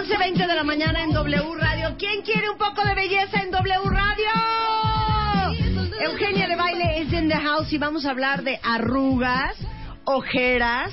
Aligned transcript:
11.20 0.00 0.46
de 0.46 0.54
la 0.54 0.64
mañana 0.64 1.02
en 1.04 1.12
W 1.12 1.54
Radio. 1.58 1.94
¿Quién 1.98 2.22
quiere 2.22 2.48
un 2.48 2.56
poco 2.56 2.82
de 2.88 2.94
belleza 2.94 3.42
en 3.42 3.50
W 3.50 3.90
Radio? 3.90 4.28
Eugenia 6.00 6.48
de 6.48 6.56
Baile 6.56 7.02
es 7.02 7.12
in 7.12 7.28
the 7.28 7.36
house 7.36 7.70
y 7.70 7.76
vamos 7.76 8.06
a 8.06 8.10
hablar 8.12 8.42
de 8.42 8.58
arrugas, 8.62 9.56
ojeras 10.04 10.90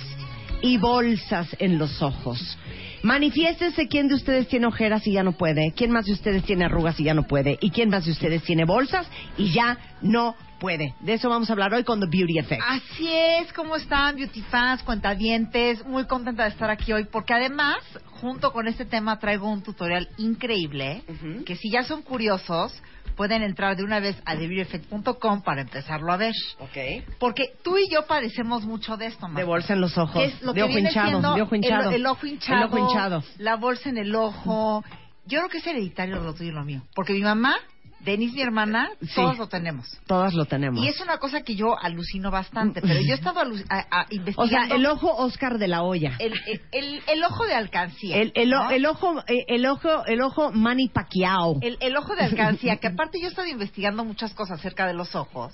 y 0.61 0.77
bolsas 0.77 1.47
en 1.59 1.77
los 1.77 2.01
ojos. 2.01 2.57
Manifiéstense 3.01 3.87
quién 3.87 4.09
de 4.09 4.15
ustedes 4.15 4.49
tiene 4.49 4.67
ojeras 4.67 5.07
y 5.07 5.13
ya 5.13 5.23
no 5.23 5.31
puede, 5.31 5.71
quién 5.71 5.91
más 5.91 6.05
de 6.05 6.11
ustedes 6.11 6.43
tiene 6.43 6.65
arrugas 6.65 6.99
y 6.99 7.05
ya 7.05 7.13
no 7.13 7.23
puede, 7.23 7.57
y 7.61 7.69
quién 7.69 7.87
más 7.87 8.03
de 8.03 8.11
ustedes 8.11 8.43
tiene 8.43 8.65
bolsas 8.65 9.07
y 9.37 9.53
ya 9.53 9.77
no 10.01 10.35
puede. 10.59 10.93
De 10.99 11.13
eso 11.13 11.29
vamos 11.29 11.49
a 11.49 11.53
hablar 11.53 11.73
hoy 11.73 11.83
con 11.83 11.99
The 11.99 12.07
Beauty 12.07 12.39
Effect. 12.39 12.61
Así 12.67 13.07
es, 13.11 13.51
¿cómo 13.53 13.75
están, 13.75 14.15
beauty 14.15 14.41
fans, 14.43 14.83
cuentavientes? 14.83 15.85
Muy 15.85 16.05
contenta 16.05 16.43
de 16.43 16.49
estar 16.49 16.69
aquí 16.69 16.93
hoy 16.93 17.05
porque 17.11 17.33
además, 17.33 17.77
junto 18.21 18.51
con 18.51 18.67
este 18.67 18.85
tema, 18.85 19.19
traigo 19.19 19.49
un 19.49 19.61
tutorial 19.63 20.07
increíble 20.17 21.03
que 21.45 21.55
si 21.55 21.71
ya 21.71 21.83
son 21.83 22.01
curiosos, 22.01 22.73
pueden 23.15 23.41
entrar 23.41 23.75
de 23.75 23.83
una 23.83 23.99
vez 23.99 24.15
a 24.25 24.35
TheBeautyEffect.com 24.35 25.41
para 25.41 25.61
empezarlo 25.61 26.13
a 26.13 26.17
ver. 26.17 26.33
Ok. 26.59 27.05
Porque 27.19 27.45
tú 27.63 27.77
y 27.77 27.89
yo 27.91 28.05
padecemos 28.05 28.63
mucho 28.63 28.95
de 28.97 29.07
esto, 29.07 29.25
De 29.25 29.33
Marta. 29.33 29.47
bolsa 29.47 29.73
en 29.73 29.81
los 29.81 29.97
ojos, 29.97 30.13
Que 30.21 30.25
es 30.25 30.41
lo 30.43 30.53
de 30.53 30.59
que 30.59 30.63
ojo 30.63 30.73
viene 30.73 30.89
hinchado, 30.89 31.35
de 31.35 31.41
ojo 31.41 31.55
hinchado. 31.55 31.89
El, 31.89 31.95
el 31.95 32.05
ojo 32.05 32.27
hinchado. 32.27 32.57
El 32.59 32.63
ojo 32.65 32.77
hinchado. 32.77 33.23
La 33.39 33.55
bolsa 33.55 33.89
en 33.89 33.97
el 33.97 34.15
ojo. 34.15 34.83
Yo 35.25 35.39
creo 35.39 35.49
que 35.49 35.57
es 35.57 35.67
hereditario 35.67 36.21
lo 36.21 36.33
tuyo 36.33 36.51
y 36.51 36.53
lo 36.53 36.63
mío. 36.63 36.83
Porque 36.95 37.13
mi 37.13 37.21
mamá, 37.21 37.55
Denise, 37.99 38.35
mi 38.35 38.41
hermana, 38.41 38.89
Sí. 39.01 39.07
todos 39.15 39.37
lo 39.37 39.47
tenemos. 39.47 39.85
Todas 40.05 40.33
lo 40.33 40.45
tenemos. 40.45 40.83
Y 40.83 40.87
es 40.87 40.99
una 41.01 41.17
cosa 41.17 41.41
que 41.41 41.55
yo 41.55 41.77
alucino 41.77 42.29
bastante, 42.31 42.79
pero 42.81 42.95
yo 43.01 43.11
he 43.11 43.15
estado 43.15 43.41
a- 43.41 43.43
a- 43.89 44.03
O 44.03 44.05
investigando. 44.13 44.67
sea, 44.67 44.75
el 44.75 44.85
ojo 44.85 45.13
Oscar 45.15 45.57
de 45.57 45.67
la 45.67 45.81
olla. 45.83 46.15
el, 46.19 46.33
el- 46.45 46.61
el- 46.71 47.01
el 47.07 47.23
ojo 47.23 47.45
de 47.45 47.55
alcancía. 47.55 48.17
El, 48.17 48.53
o- 48.53 48.63
¿no? 48.63 48.71
el 48.71 48.85
ojo, 48.85 49.19
eh, 49.27 49.43
el 49.47 49.65
ojo, 49.65 50.05
el 50.05 50.21
ojo 50.21 50.51
Manny 50.51 50.89
Pacquiao. 50.89 51.57
El- 51.61 51.97
ojo 51.97 52.15
de 52.15 52.23
alcancía, 52.23 52.77
que 52.77 52.87
aparte 52.87 53.19
yo 53.19 53.25
he 53.27 53.29
estado 53.29 53.47
investigando 53.47 54.05
muchas 54.05 54.33
cosas 54.33 54.59
acerca 54.59 54.85
de 54.85 54.93
los 54.93 55.15
ojos. 55.15 55.53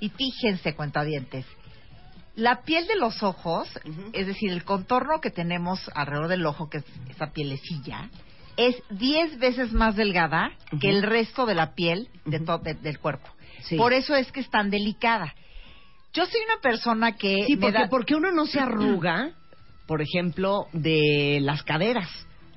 Y 0.00 0.08
fíjense, 0.10 0.74
cuentavientes, 0.74 1.44
la 2.34 2.62
piel 2.62 2.86
de 2.86 2.96
los 2.96 3.22
ojos, 3.22 3.68
es 4.12 4.26
decir, 4.26 4.50
el 4.52 4.64
contorno 4.64 5.20
que 5.20 5.30
tenemos 5.30 5.90
alrededor 5.94 6.28
del 6.28 6.46
ojo, 6.46 6.70
que 6.70 6.78
es 6.78 6.84
esa 7.10 7.32
pielecilla, 7.32 8.08
es 8.56 8.76
10 8.90 9.38
veces 9.38 9.72
más 9.72 9.96
delgada 9.96 10.52
que 10.80 10.90
el 10.90 11.02
resto 11.02 11.46
de 11.46 11.54
la 11.54 11.74
piel 11.74 12.08
de 12.24 12.40
to- 12.40 12.58
de- 12.58 12.74
del 12.74 12.98
cuerpo. 12.98 13.28
Sí. 13.62 13.76
Por 13.76 13.92
eso 13.92 14.14
es 14.14 14.30
que 14.32 14.40
es 14.40 14.50
tan 14.50 14.70
delicada. 14.70 15.34
Yo 16.12 16.26
soy 16.26 16.40
una 16.44 16.60
persona 16.60 17.12
que 17.12 17.44
Sí, 17.46 17.56
porque, 17.56 17.78
da- 17.78 17.88
porque 17.88 18.14
uno 18.14 18.30
no 18.32 18.46
se 18.46 18.60
arruga, 18.60 19.30
por 19.86 20.02
ejemplo, 20.02 20.66
de 20.72 21.38
las 21.42 21.62
caderas. 21.62 22.08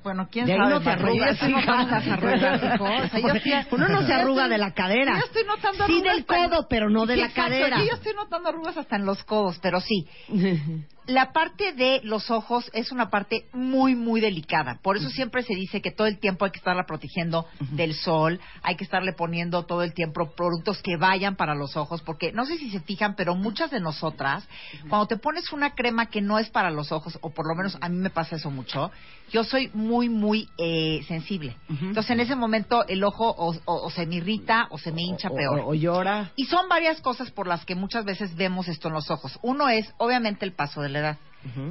Bueno, 0.02 0.28
quién 0.30 0.46
De 0.46 0.52
ahí 0.52 0.58
sabe. 0.58 0.70
no 0.70 0.80
te 0.82 0.90
arrugas, 0.90 1.38
tantas 1.40 2.06
arrugas. 2.06 2.80
O 2.80 3.08
sea, 3.08 3.18
yo 3.20 3.40
sí- 3.42 3.52
Uno 3.72 3.88
no 3.88 4.06
se 4.06 4.12
arruga 4.12 4.42
estoy- 4.44 4.50
de 4.50 4.58
la 4.58 4.72
cadera. 4.72 5.18
yo 5.18 5.24
estoy 5.24 5.42
notando 5.44 5.86
Sí 5.86 5.92
arrugas 5.94 6.02
del 6.12 6.20
hasta 6.20 6.44
en- 6.44 6.50
codo, 6.50 6.66
pero 6.68 6.90
no 6.90 7.06
de 7.06 7.14
Sí, 7.14 7.20
la 7.20 7.26
exacto, 7.26 7.50
cadera. 7.50 7.78
Yo 7.84 7.94
estoy 7.94 8.14
notando 8.14 8.48
arrugas 8.50 8.76
hasta 8.76 8.96
en 8.96 9.04
los 9.06 9.24
codos, 9.24 9.58
pero 9.60 9.80
sí. 9.80 10.06
La 11.06 11.32
parte 11.32 11.72
de 11.72 12.00
los 12.04 12.30
ojos 12.30 12.70
es 12.72 12.90
una 12.92 13.10
parte 13.10 13.46
muy, 13.52 13.94
muy 13.94 14.20
delicada. 14.20 14.78
Por 14.82 14.96
eso 14.96 15.08
siempre 15.10 15.42
se 15.42 15.54
dice 15.54 15.80
que 15.80 15.90
todo 15.90 16.06
el 16.06 16.18
tiempo 16.18 16.44
hay 16.44 16.50
que 16.50 16.58
estarla 16.58 16.84
protegiendo 16.86 17.46
del 17.72 17.94
sol, 17.94 18.40
hay 18.62 18.76
que 18.76 18.84
estarle 18.84 19.12
poniendo 19.12 19.64
todo 19.64 19.82
el 19.82 19.94
tiempo 19.94 20.32
productos 20.36 20.82
que 20.82 20.96
vayan 20.96 21.36
para 21.36 21.54
los 21.54 21.76
ojos, 21.76 22.02
porque 22.02 22.32
no 22.32 22.44
sé 22.44 22.58
si 22.58 22.70
se 22.70 22.80
fijan, 22.80 23.14
pero 23.14 23.34
muchas 23.34 23.70
de 23.70 23.80
nosotras, 23.80 24.46
cuando 24.88 25.06
te 25.06 25.16
pones 25.16 25.52
una 25.52 25.74
crema 25.74 26.06
que 26.06 26.20
no 26.20 26.38
es 26.38 26.50
para 26.50 26.70
los 26.70 26.90
ojos, 26.92 27.18
o 27.20 27.30
por 27.30 27.46
lo 27.46 27.54
menos 27.54 27.78
a 27.80 27.88
mí 27.88 27.96
me 27.98 28.10
pasa 28.10 28.36
eso 28.36 28.50
mucho, 28.50 28.90
yo 29.32 29.44
soy 29.44 29.70
muy, 29.74 30.08
muy 30.08 30.48
eh, 30.58 31.04
sensible. 31.08 31.56
Entonces 31.68 32.10
en 32.10 32.20
ese 32.20 32.36
momento 32.36 32.86
el 32.86 33.02
ojo 33.04 33.28
o, 33.30 33.54
o- 33.64 33.86
o 33.86 33.90
se 33.90 34.06
me 34.06 34.16
irrita 34.16 34.66
o 34.70 34.78
se 34.78 34.92
me 34.92 35.02
hincha 35.02 35.28
O- 35.28 35.34
peor. 35.34 35.60
O, 35.64 35.74
llora. 35.74 36.30
Y 36.36 36.46
son 36.46 36.68
varias 36.68 37.00
cosas 37.00 37.30
por 37.30 37.46
las 37.46 37.64
que 37.64 37.74
muchas 37.74 38.04
veces 38.04 38.34
vemos 38.36 38.68
esto 38.68 38.88
en 38.88 38.94
los 38.94 39.10
ojos. 39.10 39.38
Uno 39.42 39.68
es, 39.68 39.92
obviamente, 39.98 40.44
el 40.44 40.52
paso 40.52 40.80
de 40.80 40.88
la 40.96 41.08
edad. 41.08 41.18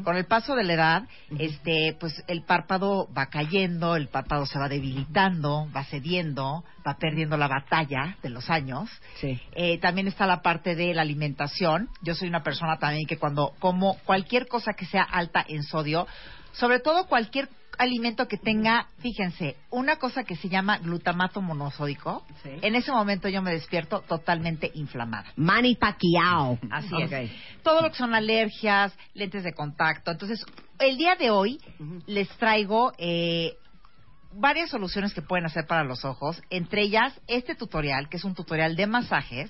Con 0.03 0.16
el 0.16 0.25
paso 0.25 0.56
de 0.56 0.63
la 0.63 0.74
edad, 0.74 1.03
este, 1.38 1.97
pues 2.00 2.24
el 2.28 2.44
párpado 2.44 3.09
va 3.13 3.25
cayendo, 3.25 3.97
el 3.97 4.08
párpado 4.08 4.46
se 4.46 4.58
va 4.58 4.69
debilitando, 4.69 5.68
va 5.75 5.84
cediendo, 5.84 6.63
va 6.88 6.96
perdiendo 6.97 7.36
la 7.36 7.50
batalla 7.50 8.16
de 8.24 8.30
los 8.30 8.50
años. 8.50 8.90
Sí. 9.19 9.38
Eh, 9.53 9.78
también 9.80 10.08
está 10.08 10.28
la 10.28 10.41
parte 10.41 10.75
de 10.75 10.94
la 10.94 11.02
alimentación. 11.02 11.90
Yo 12.02 12.16
soy 12.16 12.30
una 12.30 12.41
persona 12.41 12.78
también 12.78 13.06
que 13.06 13.18
cuando 13.18 13.53
como 13.59 13.97
cualquier 14.06 14.47
cosa 14.47 14.74
que 14.74 14.86
sea 14.86 15.03
alta 15.03 15.44
en 15.46 15.63
sodio, 15.63 16.07
sobre 16.53 16.80
todo 16.80 17.07
cualquier 17.07 17.50
alimento 17.78 18.28
que 18.28 18.38
tenga, 18.38 18.88
fíjense, 19.00 19.56
una 19.69 19.97
cosa 19.97 20.24
que 20.24 20.36
se 20.36 20.50
llama 20.50 20.78
glutamato 20.80 21.41
monosódico, 21.41 22.25
Sí. 22.44 22.50
en 22.62 22.75
ese 22.75 22.91
momento 22.91 23.30
yo 23.30 23.41
me 23.41 23.52
despierto 23.52 24.02
totalmente 24.02 24.72
inflamada. 24.75 25.31
Manny 25.36 25.75
Pacquiao. 25.75 26.58
Así 26.72 26.96
es. 27.02 27.31
Todo 27.63 27.81
lo 27.81 27.90
que 27.90 27.97
son 27.97 28.13
alergias, 28.13 28.94
lentes 29.13 29.44
de 29.44 29.53
contacto. 29.53 30.12
Entonces, 30.12 30.46
el 30.80 30.97
día 30.97 31.16
de 31.16 31.30
hoy 31.31 31.59
les 32.08 32.28
traigo 32.38 32.94
eh, 32.97 33.58
varias 34.34 34.69
soluciones 34.69 35.13
que 35.13 35.22
pueden 35.22 35.46
hacer 35.46 35.66
para 35.66 35.84
los 35.84 36.03
ojos. 36.06 36.42
Entre 36.50 36.81
ellas, 36.81 37.13
este 37.28 37.56
tutorial, 37.56 38.09
que 38.09 38.18
es 38.18 38.24
un 38.24 38.36
tutorial 38.36 38.75
de 38.75 38.88
masajes, 38.88 39.50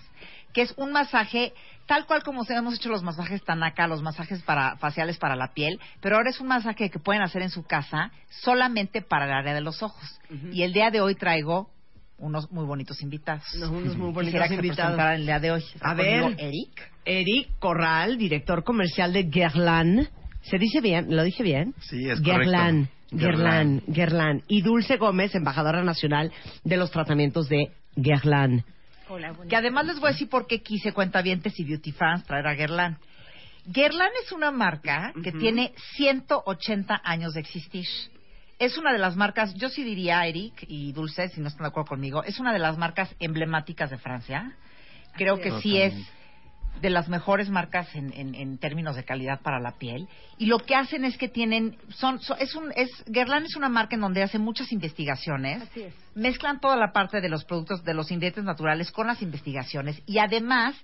que 0.55 0.63
es 0.63 0.73
un 0.77 0.91
masaje 0.91 1.53
tal 1.85 2.07
cual 2.07 2.23
como 2.23 2.43
se 2.45 2.55
hemos 2.55 2.73
hecho 2.75 2.89
los 2.89 3.03
masajes 3.03 3.43
Tanaka, 3.43 3.87
los 3.87 4.01
masajes 4.01 4.41
para, 4.41 4.75
faciales 4.77 5.17
para 5.19 5.35
la 5.35 5.53
piel, 5.53 5.79
pero 6.01 6.15
ahora 6.15 6.31
es 6.31 6.39
un 6.39 6.47
masaje 6.47 6.89
que 6.89 6.97
pueden 6.97 7.21
hacer 7.21 7.43
en 7.43 7.51
su 7.51 7.61
casa 7.63 8.11
solamente 8.41 9.03
para 9.03 9.25
el 9.25 9.33
área 9.33 9.53
de 9.53 9.61
los 9.61 9.83
ojos. 9.83 10.19
Y 10.51 10.63
el 10.63 10.73
día 10.73 10.89
de 10.89 11.01
hoy 11.01 11.13
traigo 11.15 11.69
unos 12.17 12.49
muy 12.51 12.65
bonitos 12.65 13.01
invitados. 13.03 13.43
Unos- 13.55 13.69
unos 13.69 13.97
muy 13.97 14.11
bonitos 14.13 14.23
Quisiera 14.27 14.45
que 14.45 14.55
se 14.55 14.55
invitados. 14.55 14.93
presentaran 14.93 15.19
el 15.19 15.25
día 15.25 15.39
de 15.39 15.51
hoy. 15.51 15.63
A 15.81 15.93
ver. 15.93 16.35
Eric. 16.39 16.91
Eric 17.03 17.49
Corral, 17.59 18.17
director 18.17 18.63
comercial 18.63 19.11
de 19.13 19.23
Guerlain. 19.23 20.07
¿Se 20.41 20.57
dice 20.57 20.79
bien? 20.81 21.13
¿Lo 21.15 21.23
dije 21.23 21.43
bien? 21.43 21.75
Sí, 21.81 22.09
es 22.09 22.21
Guerlain. 22.21 22.85
correcto. 22.85 22.95
Guerlain, 23.11 23.83
Guerlain. 23.87 24.43
Y 24.47 24.61
Dulce 24.61 24.97
Gómez, 24.97 25.35
embajadora 25.35 25.83
nacional 25.83 26.31
de 26.63 26.77
los 26.77 26.89
tratamientos 26.91 27.47
de 27.49 27.71
Guerlain. 27.95 28.63
Que 29.47 29.55
además 29.55 29.85
les 29.85 29.99
voy 29.99 30.09
a 30.09 30.11
decir 30.13 30.29
por 30.29 30.47
qué 30.47 30.61
quise 30.61 30.91
cuentavientes 30.91 31.59
y 31.59 31.63
beauty 31.63 31.91
fans 31.91 32.23
traer 32.25 32.47
a 32.47 32.53
Guerlain. 32.53 32.97
Guerlain 33.65 34.11
es 34.23 34.31
una 34.31 34.51
marca 34.51 35.11
que 35.23 35.31
tiene 35.31 35.73
180 35.95 37.01
años 37.03 37.33
de 37.33 37.39
existir. 37.41 37.85
Es 38.59 38.77
una 38.77 38.93
de 38.93 38.99
las 38.99 39.15
marcas, 39.15 39.53
yo 39.55 39.69
sí 39.69 39.83
diría, 39.83 40.25
Eric 40.25 40.65
y 40.67 40.93
Dulce, 40.93 41.29
si 41.29 41.41
no 41.41 41.47
están 41.47 41.63
de 41.63 41.69
acuerdo 41.69 41.89
conmigo, 41.89 42.23
es 42.23 42.39
una 42.39 42.53
de 42.53 42.59
las 42.59 42.77
marcas 42.77 43.13
emblemáticas 43.19 43.89
de 43.89 43.97
Francia. 43.97 44.55
Creo 45.15 45.39
que 45.39 45.51
sí 45.61 45.77
es 45.77 45.93
de 46.81 46.89
las 46.89 47.07
mejores 47.09 47.49
marcas 47.49 47.93
en, 47.95 48.11
en- 48.13 48.35
en 48.35 48.57
términos 48.57 48.95
de 48.95 49.03
calidad 49.03 49.41
para 49.41 49.59
la 49.59 49.77
piel. 49.77 50.07
Y 50.37 50.45
lo 50.47 50.59
que 50.59 50.75
hacen 50.75 51.05
es 51.05 51.17
que 51.17 51.27
tienen, 51.29 51.77
son, 51.89 52.19
son- 52.21 52.37
es 52.39 52.53
un, 52.55 52.71
es, 52.75 52.89
Guerlain 53.07 53.45
es 53.45 53.55
una 53.55 53.69
marca 53.69 53.95
en 53.95 54.01
donde 54.01 54.21
hacen 54.23 54.41
muchas 54.41 54.71
investigaciones. 54.71 55.63
Mezclan 56.15 56.59
toda 56.59 56.75
la 56.75 56.91
parte 56.91 57.21
de 57.21 57.29
los 57.29 57.45
productos, 57.45 57.83
de 57.83 57.93
los 57.93 58.11
ingredientes 58.11 58.43
naturales 58.43 58.91
con 58.91 59.07
las 59.07 59.21
investigaciones. 59.21 60.01
Y 60.05 60.19
además, 60.19 60.75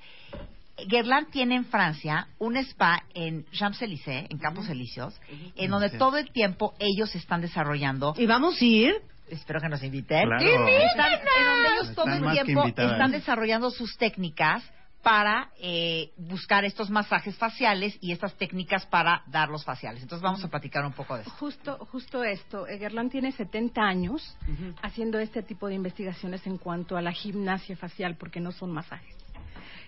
Guerlain 0.87 1.25
tiene 1.29 1.55
en 1.55 1.65
Francia 1.65 2.27
un 2.39 2.57
spa 2.57 3.03
en 3.13 3.45
Champs-Élysées, 3.51 4.27
en 4.31 4.37
Campos 4.39 4.67
Elíseos, 4.69 5.19
en 5.55 5.69
donde 5.69 5.89
todo 5.91 6.17
el 6.17 6.31
tiempo 6.31 6.73
ellos 6.79 7.13
están 7.15 7.41
desarrollando 7.41 8.13
¿Y 8.17 8.25
vamos 8.25 8.59
a 8.59 8.65
ir? 8.65 8.93
espero 9.29 9.61
que 9.61 9.69
nos 9.69 9.83
inviten. 9.83 10.23
Claro. 10.25 10.43
Están, 10.67 11.13
en 11.13 11.45
donde 11.45 11.69
ellos 11.73 11.95
todo 11.95 12.05
Están 12.07 12.29
el 12.37 12.43
tiempo 12.45 12.65
están 12.67 13.11
desarrollando 13.11 13.69
sus 13.71 13.95
técnicas 13.97 14.63
para 15.01 15.49
eh, 15.57 16.11
buscar 16.17 16.63
estos 16.63 16.89
masajes 16.89 17.35
faciales 17.37 17.97
y 18.01 18.11
estas 18.11 18.35
técnicas 18.35 18.85
para 18.85 19.23
dar 19.27 19.49
los 19.49 19.65
faciales. 19.65 20.01
Entonces 20.01 20.23
vamos 20.23 20.43
a 20.43 20.47
platicar 20.47 20.85
un 20.85 20.93
poco 20.93 21.15
de 21.15 21.21
eso. 21.21 21.31
Justo, 21.31 21.77
justo 21.91 22.23
esto. 22.23 22.67
Egerland 22.67 23.11
tiene 23.11 23.31
70 23.31 23.81
años 23.81 24.37
haciendo 24.81 25.19
este 25.19 25.43
tipo 25.43 25.67
de 25.67 25.75
investigaciones 25.75 26.45
en 26.45 26.57
cuanto 26.57 26.97
a 26.97 27.01
la 27.01 27.11
gimnasia 27.11 27.75
facial, 27.75 28.15
porque 28.17 28.39
no 28.39 28.51
son 28.51 28.71
masajes. 28.71 29.15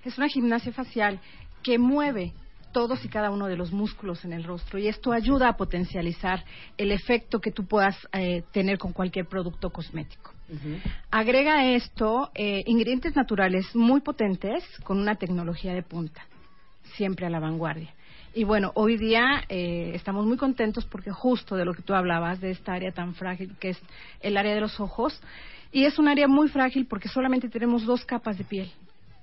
Es 0.03 0.17
una 0.17 0.27
gimnasia 0.27 0.73
facial 0.73 1.19
que 1.61 1.77
mueve 1.77 2.33
todos 2.73 3.05
y 3.05 3.07
cada 3.07 3.29
uno 3.29 3.47
de 3.47 3.55
los 3.55 3.71
músculos 3.71 4.25
en 4.25 4.33
el 4.33 4.43
rostro 4.43 4.79
y 4.79 4.87
esto 4.87 5.13
ayuda 5.13 5.47
a 5.47 5.55
potencializar 5.55 6.43
el 6.75 6.91
efecto 6.91 7.39
que 7.39 7.51
tú 7.51 7.65
puedas 7.65 7.95
eh, 8.11 8.43
tener 8.51 8.77
con 8.79 8.91
cualquier 8.91 9.27
producto 9.27 9.69
cosmético. 9.69 10.32
Agrega 11.09 11.65
esto 11.71 12.31
eh, 12.35 12.63
ingredientes 12.67 13.15
naturales 13.15 13.75
muy 13.75 14.01
potentes 14.01 14.63
con 14.83 14.99
una 14.99 15.15
tecnología 15.15 15.73
de 15.73 15.83
punta, 15.83 16.25
siempre 16.95 17.25
a 17.25 17.29
la 17.29 17.39
vanguardia. 17.39 17.93
Y 18.35 18.43
bueno, 18.45 18.71
hoy 18.75 18.97
día 18.97 19.43
eh, 19.47 19.91
estamos 19.93 20.25
muy 20.25 20.37
contentos 20.37 20.85
porque 20.85 21.11
justo 21.11 21.55
de 21.55 21.65
lo 21.65 21.73
que 21.73 21.83
tú 21.83 21.93
hablabas, 21.93 22.41
de 22.41 22.51
esta 22.51 22.73
área 22.73 22.91
tan 22.91 23.13
frágil 23.13 23.55
que 23.59 23.69
es 23.69 23.79
el 24.21 24.37
área 24.37 24.55
de 24.55 24.61
los 24.61 24.79
ojos, 24.79 25.19
y 25.71 25.85
es 25.85 25.97
un 25.99 26.07
área 26.07 26.27
muy 26.27 26.49
frágil 26.49 26.85
porque 26.87 27.09
solamente 27.09 27.49
tenemos 27.49 27.85
dos 27.85 28.05
capas 28.05 28.37
de 28.37 28.43
piel. 28.43 28.71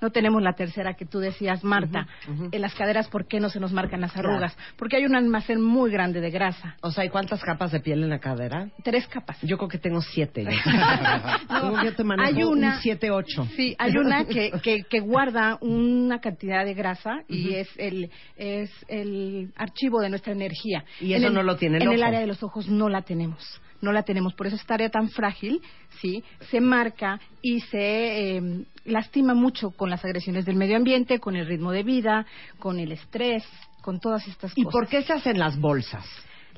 No 0.00 0.10
tenemos 0.10 0.42
la 0.42 0.54
tercera 0.54 0.94
que 0.94 1.04
tú 1.06 1.18
decías, 1.18 1.62
Marta. 1.64 2.06
En 2.52 2.60
las 2.60 2.74
caderas, 2.74 3.08
¿por 3.08 3.26
qué 3.26 3.40
no 3.40 3.48
se 3.50 3.60
nos 3.60 3.72
marcan 3.72 4.00
las 4.00 4.12
Claro. 4.12 4.30
arrugas? 4.30 4.56
Porque 4.76 4.96
hay 4.96 5.04
un 5.04 5.14
almacén 5.14 5.60
muy 5.60 5.90
grande 5.90 6.20
de 6.20 6.30
grasa. 6.30 6.76
O 6.80 6.90
sea, 6.90 7.04
¿y 7.04 7.08
cuántas 7.10 7.42
capas 7.42 7.72
de 7.72 7.80
piel 7.80 8.02
en 8.02 8.10
la 8.10 8.18
cadera? 8.18 8.68
Tres 8.82 9.06
capas. 9.06 9.38
Yo 9.42 9.56
creo 9.58 9.68
que 9.68 9.78
tengo 9.78 10.00
siete. 10.00 10.44
yo. 11.84 11.94
Te 11.94 12.04
manejo 12.04 12.28
hay 12.28 12.44
una, 12.44 12.74
un 12.76 12.80
siete, 12.80 13.10
ocho. 13.10 13.46
Sí, 13.56 13.74
hay 13.78 13.96
una 13.96 14.24
que, 14.26 14.52
que, 14.62 14.84
que 14.84 15.00
guarda 15.00 15.58
una 15.60 16.20
cantidad 16.20 16.64
de 16.64 16.74
grasa 16.74 17.22
y 17.28 17.54
es 17.54 17.68
el 17.76 18.10
es 18.36 18.70
el 18.88 19.52
archivo 19.56 20.00
de 20.00 20.08
nuestra 20.10 20.32
energía. 20.32 20.84
Y 21.00 21.12
En 21.14 21.24
eso 21.24 21.32
no 21.32 21.42
lo 21.42 21.56
tiene 21.56 21.78
el 21.78 21.82
En 21.84 21.92
el 21.92 22.02
área 22.02 22.20
de 22.20 22.26
los 22.26 22.42
ojos 22.42 22.68
no 22.68 22.88
la 22.88 23.02
tenemos. 23.02 23.60
No 23.80 23.92
la 23.92 24.02
tenemos, 24.02 24.34
por 24.34 24.46
eso 24.46 24.56
esta 24.56 24.74
área 24.74 24.90
tan 24.90 25.08
frágil, 25.08 25.62
sí, 26.00 26.22
se 26.50 26.60
marca 26.60 27.18
y 27.42 27.60
se 27.60 28.36
eh, 28.36 28.64
lastima 28.84 29.34
mucho 29.34 29.70
con 29.70 29.88
las 29.90 30.04
agresiones 30.04 30.44
del 30.44 30.56
medio 30.56 30.76
ambiente, 30.76 31.18
con 31.18 31.36
el 31.36 31.46
ritmo 31.46 31.72
de 31.72 31.82
vida, 31.82 32.26
con 32.58 32.78
el 32.78 32.92
estrés, 32.92 33.44
con 33.82 33.98
todas 34.00 34.26
estas 34.28 34.52
¿Y 34.56 34.64
cosas. 34.64 34.72
por 34.72 34.88
qué 34.88 35.02
se 35.02 35.12
hacen 35.12 35.38
las 35.38 35.58
bolsas? 35.58 36.04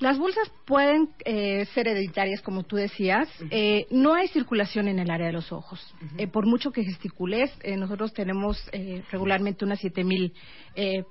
Las 0.00 0.18
bolsas 0.18 0.50
pueden 0.66 1.10
eh, 1.24 1.64
ser 1.74 1.86
hereditarias, 1.86 2.40
como 2.42 2.64
tú 2.64 2.74
decías. 2.74 3.28
Eh, 3.50 3.86
no 3.90 4.14
hay 4.14 4.26
circulación 4.28 4.88
en 4.88 4.98
el 4.98 5.08
área 5.10 5.26
de 5.28 5.32
los 5.32 5.52
ojos. 5.52 5.94
Eh, 6.18 6.26
por 6.26 6.44
mucho 6.46 6.72
que 6.72 6.82
gesticules, 6.82 7.52
eh, 7.62 7.76
nosotros 7.76 8.12
tenemos 8.12 8.58
eh, 8.72 9.04
regularmente 9.12 9.64
unas 9.64 9.78
7000 9.80 10.32
eh, 10.74 11.04
gesticules- 11.04 11.06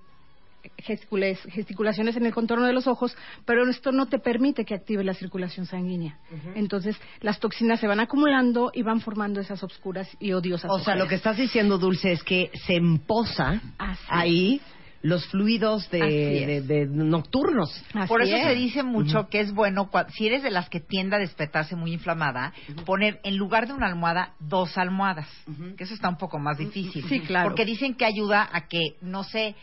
gesticulaciones 0.80 2.16
en 2.16 2.26
el 2.26 2.34
contorno 2.34 2.66
de 2.66 2.74
los 2.74 2.88
ojos, 2.88 3.16
pero 3.46 3.68
esto 3.70 3.92
no 3.92 4.08
te 4.08 4.20
permite 4.20 4.66
que 4.66 4.74
active 4.76 5.04
la 5.04 5.14
circulación 5.14 5.66
sanguínea. 5.66 6.18
Entonces, 6.56 6.98
las 7.22 7.40
toxinas 7.40 7.80
se 7.80 7.88
van 7.88 8.00
acumulando 8.00 8.72
y 8.74 8.84
van 8.84 9.02
formando 9.02 9.40
esas 9.40 9.64
obscuras 9.64 10.10
y 10.20 10.34
odiosas. 10.34 10.72
O 10.72 10.80
sea, 10.80 10.96
lo 10.96 11.08
que 11.08 11.16
estás 11.16 11.38
diciendo, 11.38 11.78
Dulce, 11.78 12.12
es 12.12 12.24
que 12.24 12.52
se 12.66 12.76
emposa 12.76 13.62
Así 13.78 14.02
ahí 14.10 14.62
los 15.04 15.26
fluidos 15.30 15.90
de, 15.90 16.00
de- 16.00 16.62
de 16.62 16.86
nocturnos. 16.86 17.72
Así 17.96 18.08
Por 18.08 18.22
eso 18.22 18.36
es. 18.36 18.44
se 18.44 18.54
dice 18.54 18.84
mucho 18.84 19.30
que 19.30 19.40
es 19.40 19.52
bueno, 19.52 19.90
cua- 19.90 20.08
si 20.12 20.28
eres 20.28 20.44
de 20.44 20.52
las 20.52 20.70
que 20.70 20.80
tiende 20.80 21.16
a 21.16 21.20
despertarse 21.20 21.76
muy 21.76 21.92
inflamada, 21.92 22.54
poner 22.86 23.20
en 23.24 23.36
lugar 23.36 23.66
de 23.68 23.74
una 23.74 23.88
almohada, 23.88 24.34
dos 24.40 24.78
almohadas. 24.78 25.28
Que 25.76 25.86
eso 25.86 25.96
está 25.96 26.08
un 26.08 26.18
poco 26.18 26.38
más 26.38 26.60
difícil. 26.60 27.04
Sí, 27.10 27.20
claro. 27.22 27.50
Porque 27.50 27.66
dicen 27.66 27.96
que 27.96 28.06
ayuda 28.06 28.48
a 28.52 28.68
que 28.68 28.98
no 29.02 29.24
se, 29.24 29.56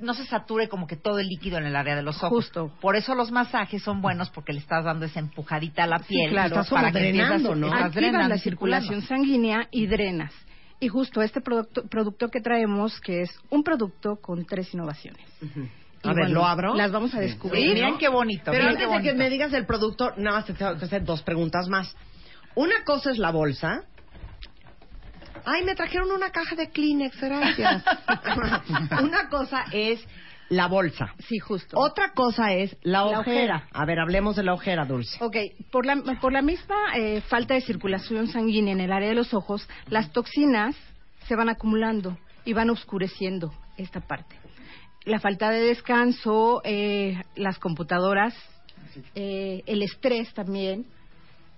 no 0.00 0.14
se 0.14 0.24
sature 0.26 0.68
como 0.68 0.86
que 0.86 0.96
todo 0.96 1.18
el 1.18 1.26
líquido 1.28 1.58
en 1.58 1.66
el 1.66 1.76
área 1.76 1.96
de 1.96 2.02
los 2.02 2.16
ojos. 2.22 2.44
Justo. 2.46 2.70
Por 2.80 2.96
eso 2.96 3.14
los 3.14 3.30
masajes 3.30 3.82
son 3.82 4.00
buenos 4.02 4.30
porque 4.30 4.52
le 4.52 4.58
estás 4.60 4.84
dando 4.84 5.06
esa 5.06 5.20
empujadita 5.20 5.84
a 5.84 5.86
la 5.86 5.98
piel. 5.98 6.30
claro. 6.30 6.48
Estás 6.60 6.70
para 6.70 6.92
que 6.92 6.98
drenando, 6.98 7.54
¿no? 7.54 7.68
estás 7.68 7.94
drenando 7.94 8.28
la 8.28 8.38
circulación 8.38 9.02
sanguínea 9.02 9.68
y 9.70 9.86
drenas. 9.86 10.32
Y 10.78 10.88
justo 10.88 11.22
este 11.22 11.40
producto, 11.40 11.84
producto 11.88 12.28
que 12.28 12.40
traemos, 12.42 13.00
que 13.00 13.22
es 13.22 13.30
un 13.48 13.62
producto 13.62 14.16
con 14.16 14.44
tres 14.44 14.72
innovaciones. 14.74 15.24
A 16.04 16.12
ver, 16.12 16.30
¿lo 16.30 16.44
abro? 16.44 16.74
Las 16.74 16.92
vamos 16.92 17.14
a 17.14 17.18
Sí, 17.18 17.24
descubrir. 17.24 17.72
miren 17.74 17.96
qué 17.98 18.08
bonito. 18.08 18.50
Pero 18.52 18.68
antes 18.68 18.90
de 18.90 19.00
que 19.02 19.14
me 19.14 19.30
digas 19.30 19.52
el 19.54 19.64
producto, 19.66 20.12
nada 20.18 20.36
más 20.36 20.44
te 20.46 20.52
tengo 20.52 20.76
que 20.76 20.84
hacer 20.84 21.04
dos 21.04 21.22
preguntas 21.22 21.68
más. 21.68 21.96
Una 22.54 22.84
cosa 22.84 23.10
es 23.10 23.18
la 23.18 23.30
bolsa. 23.30 23.84
Ay, 25.46 25.64
me 25.64 25.74
trajeron 25.76 26.10
una 26.10 26.30
caja 26.30 26.56
de 26.56 26.70
Kleenex, 26.70 27.20
gracias. 27.20 27.84
una 29.02 29.28
cosa 29.28 29.64
es 29.72 30.04
la 30.48 30.66
bolsa. 30.66 31.14
Sí, 31.28 31.38
justo. 31.38 31.78
Otra 31.78 32.12
cosa 32.12 32.52
es 32.52 32.76
la 32.82 33.04
La 33.04 33.20
ojera. 33.20 33.20
ojera. 33.20 33.68
A 33.72 33.84
ver, 33.84 33.98
hablemos 34.00 34.36
de 34.36 34.42
la 34.42 34.54
ojera, 34.54 34.84
Dulce. 34.84 35.16
Ok, 35.24 35.36
por 35.70 35.86
la, 35.86 35.96
por 36.20 36.32
la 36.32 36.42
misma 36.42 36.76
eh, 36.96 37.20
falta 37.28 37.54
de 37.54 37.60
circulación 37.60 38.26
sanguínea 38.28 38.72
en 38.72 38.80
el 38.80 38.92
área 38.92 39.08
de 39.08 39.14
los 39.14 39.34
ojos, 39.34 39.68
las 39.88 40.12
toxinas 40.12 40.76
se 41.26 41.36
van 41.36 41.48
acumulando 41.48 42.18
y 42.44 42.52
van 42.52 42.70
oscureciendo 42.70 43.52
esta 43.76 44.00
parte. 44.00 44.36
La 45.04 45.20
falta 45.20 45.50
de 45.50 45.60
descanso, 45.60 46.60
eh, 46.64 47.22
las 47.36 47.58
computadoras, 47.58 48.34
eh, 49.14 49.62
el 49.66 49.82
estrés 49.82 50.32
también, 50.34 50.86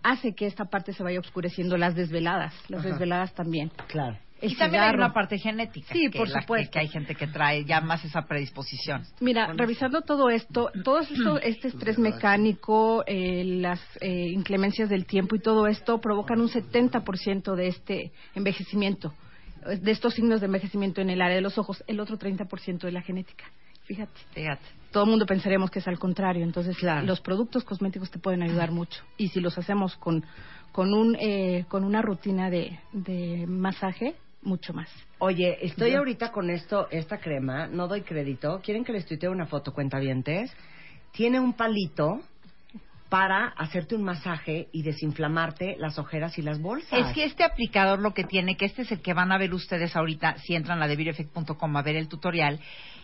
hace 0.03 0.35
que 0.35 0.47
esta 0.47 0.65
parte 0.67 0.93
se 0.93 1.03
vaya 1.03 1.21
oscureciendo, 1.21 1.77
las 1.77 1.95
desveladas, 1.95 2.55
las 2.69 2.81
Ajá. 2.81 2.91
desveladas 2.91 3.35
también. 3.35 3.71
Claro. 3.89 4.17
El 4.41 4.53
y 4.53 4.55
también 4.55 4.83
hay 4.85 4.91
cigarro. 4.91 5.05
una 5.07 5.13
parte 5.13 5.37
genética. 5.37 5.93
Sí, 5.93 6.09
que 6.13 6.19
por 6.19 6.29
la- 6.29 6.41
supuesto. 6.43 6.71
Que 6.71 6.79
hay 6.79 6.89
gente 6.89 7.17
que 7.17 7.27
trae 7.27 7.65
ya 7.65 7.81
más 7.81 8.05
esa 8.05 8.23
predisposición. 8.23 9.03
Mira, 9.21 9.53
revisando 9.53 10.03
todo 10.03 10.31
esto, 10.31 10.71
todo 10.85 11.01
esto, 11.01 11.41
este 11.41 11.67
estrés 11.69 11.99
mecánico, 11.99 13.03
eh, 13.09 13.43
las 13.45 13.81
eh, 14.01 14.29
inclemencias 14.33 14.89
del 14.89 15.07
tiempo 15.07 15.35
y 15.35 15.41
todo 15.41 15.67
esto 15.67 16.01
provocan 16.01 16.41
un 16.41 16.49
70% 16.49 17.57
de 17.57 17.67
este 17.67 18.13
envejecimiento, 18.37 19.13
de 19.67 19.91
estos 19.91 20.15
signos 20.15 20.39
de 20.41 20.47
envejecimiento 20.47 21.01
en 21.01 21.11
el 21.11 21.21
área 21.21 21.35
de 21.35 21.43
los 21.43 21.59
ojos, 21.59 21.83
el 21.89 21.99
otro 21.99 22.17
30% 22.17 22.79
de 22.87 22.93
la 22.93 23.03
genética. 23.03 23.45
Fíjate, 23.87 24.21
Fíjate. 24.35 24.63
Todo 24.91 25.05
el 25.05 25.11
mundo 25.11 25.27
pensaremos 25.27 25.71
que 25.71 25.79
es 25.81 25.89
al 25.89 25.99
contrario, 25.99 26.43
entonces 26.45 26.77
Claro. 26.77 27.07
los 27.07 27.21
productos 27.21 27.65
cosméticos 27.65 28.11
te 28.11 28.19
pueden 28.19 28.43
ayudar 28.43 28.71
mucho 28.71 29.03
y 29.17 29.29
si 29.29 29.41
los 29.41 29.57
hacemos 29.59 29.97
con 29.97 30.25
con 30.73 30.93
un 30.95 31.17
eh, 31.19 31.65
con 31.69 31.85
una 31.85 32.03
rutina 32.03 32.51
de, 32.51 32.79
de 32.93 33.47
masaje, 33.47 34.15
mucho 34.43 34.73
más. 34.73 34.89
Oye, 35.19 35.59
estoy 35.63 35.95
ahorita 35.95 36.31
con 36.31 36.51
esto, 36.51 36.89
esta 36.91 37.19
crema, 37.19 37.67
no 37.67 37.89
doy 37.89 38.03
crédito. 38.03 38.61
¿Quieren 38.63 38.85
que 38.85 38.93
les 38.93 39.05
tuitee 39.07 39.29
una 39.29 39.47
foto, 39.47 39.73
cuentavientes? 39.73 40.53
Tiene 41.13 41.41
un 41.41 41.55
palito 41.55 42.21
para 43.09 43.47
hacerte 43.49 43.95
un 43.95 44.03
masaje 44.05 44.69
y 44.71 44.83
desinflamarte 44.83 45.77
las 45.79 45.99
ojeras 45.99 46.39
y 46.39 46.43
las 46.43 46.61
bolsas. 46.61 46.93
Es 46.93 47.15
que 47.15 47.25
este 47.25 47.43
aplicador 47.43 48.01
lo 48.01 48.13
que 48.13 48.25
tiene, 48.25 48.57
que 48.57 48.67
este 48.67 48.83
es 48.83 48.93
el 48.93 49.01
que 49.01 49.15
van 49.15 49.33
a 49.33 49.39
ver 49.39 49.55
ustedes 49.55 49.97
ahorita, 49.97 50.37
si 50.39 50.55
entran 50.55 50.83
a 50.83 50.87
devireffect.com 50.87 51.77
a 51.77 51.83
ver 51.83 51.97
el 51.97 52.09
tutorial, 52.09 52.61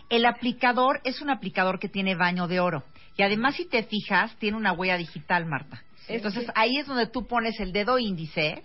el 0.08 0.26
aplicador 0.26 1.00
es 1.04 1.20
un 1.20 1.30
aplicador 1.30 1.78
que 1.78 1.88
tiene 1.88 2.14
baño 2.14 2.46
de 2.46 2.60
oro. 2.60 2.84
Y 3.16 3.22
además, 3.22 3.56
si 3.56 3.66
te 3.66 3.82
fijas, 3.84 4.34
tiene 4.36 4.56
una 4.56 4.72
huella 4.72 4.96
digital, 4.96 5.46
Marta. 5.46 5.82
Entonces, 6.08 6.46
ahí 6.54 6.78
es 6.78 6.86
donde 6.86 7.06
tú 7.06 7.26
pones 7.26 7.58
el 7.60 7.72
dedo 7.72 7.98
índice 7.98 8.62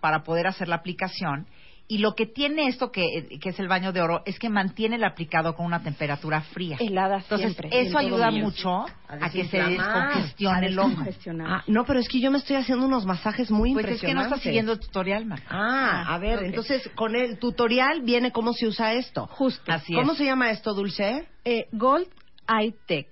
para 0.00 0.22
poder 0.22 0.46
hacer 0.46 0.68
la 0.68 0.76
aplicación. 0.76 1.46
Y 1.88 1.98
lo 1.98 2.14
que 2.16 2.26
tiene 2.26 2.66
esto, 2.66 2.90
que, 2.90 3.04
que 3.40 3.50
es 3.50 3.58
el 3.60 3.68
baño 3.68 3.92
de 3.92 4.00
oro, 4.02 4.22
es 4.26 4.38
que 4.40 4.48
mantiene 4.48 4.96
el 4.96 5.04
aplicador 5.04 5.54
con 5.54 5.66
una 5.66 5.82
temperatura 5.82 6.40
fría. 6.40 6.76
Helada 6.80 7.18
Entonces, 7.18 7.54
siempre, 7.56 7.68
eso 7.80 7.96
ayuda 7.98 8.26
momento. 8.26 8.46
mucho 8.46 8.70
A 9.08 9.26
a 9.26 9.30
que 9.30 9.44
se 9.44 9.56
descongestione 9.62 10.66
A 10.66 10.68
el 10.68 10.78
ojo. 10.78 10.88
descongestionar. 10.88 11.46
Ah, 11.48 11.64
no, 11.68 11.84
pero 11.84 12.00
es 12.00 12.08
que 12.08 12.20
yo 12.20 12.30
me 12.32 12.38
estoy 12.38 12.56
haciendo 12.56 12.86
unos 12.86 13.06
masajes 13.06 13.50
muy 13.50 13.72
Pues 13.72 13.84
es 13.86 14.00
que 14.00 14.06
no 14.14 14.22
impresionantes. 14.22 14.32
estás 14.32 14.42
siguiendo 14.42 14.72
el 14.72 14.80
tutorial, 14.80 15.26
Marta. 15.26 15.46
Ah, 15.48 16.14
a 16.14 16.18
ver, 16.18 16.38
ok. 16.38 16.44
entonces 16.46 16.90
con 16.96 17.14
el 17.14 17.38
tutorial 17.38 18.02
viene 18.02 18.32
cómo 18.32 18.52
se 18.52 18.66
usa 18.66 18.92
esto. 18.94 19.26
Justo. 19.28 19.70
Así 19.70 19.94
¿Cómo 19.94 20.12
es. 20.12 20.18
se 20.18 20.24
llama 20.24 20.50
esto, 20.50 20.74
Dulce? 20.74 21.28
Eh, 21.44 21.66
Gold 21.72 22.08
Eye 22.48 22.74
Tech, 22.86 23.06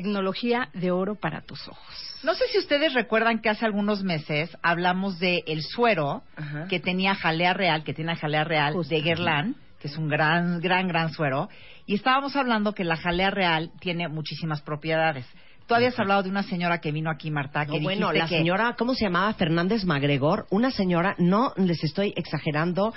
tecnología 0.00 0.68
de 0.74 0.90
oro 0.90 1.14
para 1.14 1.40
tus 1.40 1.66
ojos. 1.68 1.94
No 2.22 2.34
sé 2.34 2.44
si 2.52 2.58
ustedes 2.58 2.92
recuerdan 2.92 3.40
que 3.40 3.48
hace 3.48 3.64
algunos 3.64 4.02
meses 4.02 4.54
hablamos 4.62 5.18
de 5.18 5.42
el 5.46 5.62
suero 5.62 6.22
Ajá. 6.36 6.66
que 6.68 6.80
tenía 6.80 7.14
jalea 7.14 7.54
real, 7.54 7.82
que 7.82 7.94
tiene 7.94 8.14
jalea 8.14 8.44
real 8.44 8.74
Justo. 8.74 8.94
de 8.94 9.00
Guerlain, 9.00 9.56
que 9.80 9.88
es 9.88 9.96
un 9.96 10.08
gran, 10.08 10.60
gran, 10.60 10.86
gran 10.86 11.12
suero. 11.12 11.48
Y 11.86 11.94
estábamos 11.94 12.36
hablando 12.36 12.72
que 12.74 12.84
la 12.84 12.96
jalea 12.96 13.30
real 13.30 13.70
tiene 13.80 14.08
muchísimas 14.08 14.60
propiedades. 14.60 15.26
Tú 15.66 15.74
habías 15.74 15.98
hablado 15.98 16.22
de 16.22 16.28
una 16.30 16.42
señora 16.42 16.78
que 16.80 16.92
vino 16.92 17.10
aquí, 17.10 17.30
Marta, 17.30 17.64
que 17.66 17.78
No, 17.78 17.82
bueno, 17.84 18.12
la 18.12 18.26
que- 18.28 18.36
señora, 18.36 18.74
¿cómo 18.78 18.94
se 18.94 19.04
llamaba? 19.06 19.32
Fernández 19.34 19.84
Magregor, 19.84 20.46
una 20.50 20.70
señora, 20.70 21.14
no 21.18 21.52
les 21.56 21.82
estoy 21.82 22.12
exagerando, 22.16 22.92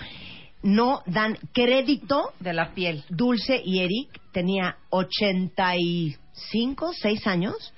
no 0.64 1.02
dan 1.06 1.38
crédito. 1.54 2.34
de 2.40 2.54
la 2.54 2.74
piel. 2.74 3.04
Dulce 3.10 3.62
y 3.64 3.80
Eric 3.80 4.20
tenía 4.32 4.78
85, 4.90 6.92
6 6.94 7.28
años. 7.28 7.74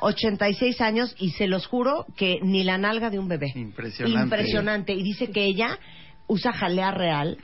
86 0.00 0.80
años 0.80 1.14
y 1.18 1.30
se 1.30 1.46
los 1.46 1.66
juro 1.66 2.04
que 2.16 2.38
ni 2.42 2.64
la 2.64 2.78
nalga 2.78 3.10
de 3.10 3.18
un 3.18 3.28
bebé. 3.28 3.52
Impresionante. 3.54 4.22
Impresionante. 4.24 4.92
Y 4.92 5.02
dice 5.02 5.30
que 5.30 5.44
ella 5.44 5.78
usa 6.26 6.52
jalea 6.52 6.90
real 6.90 7.38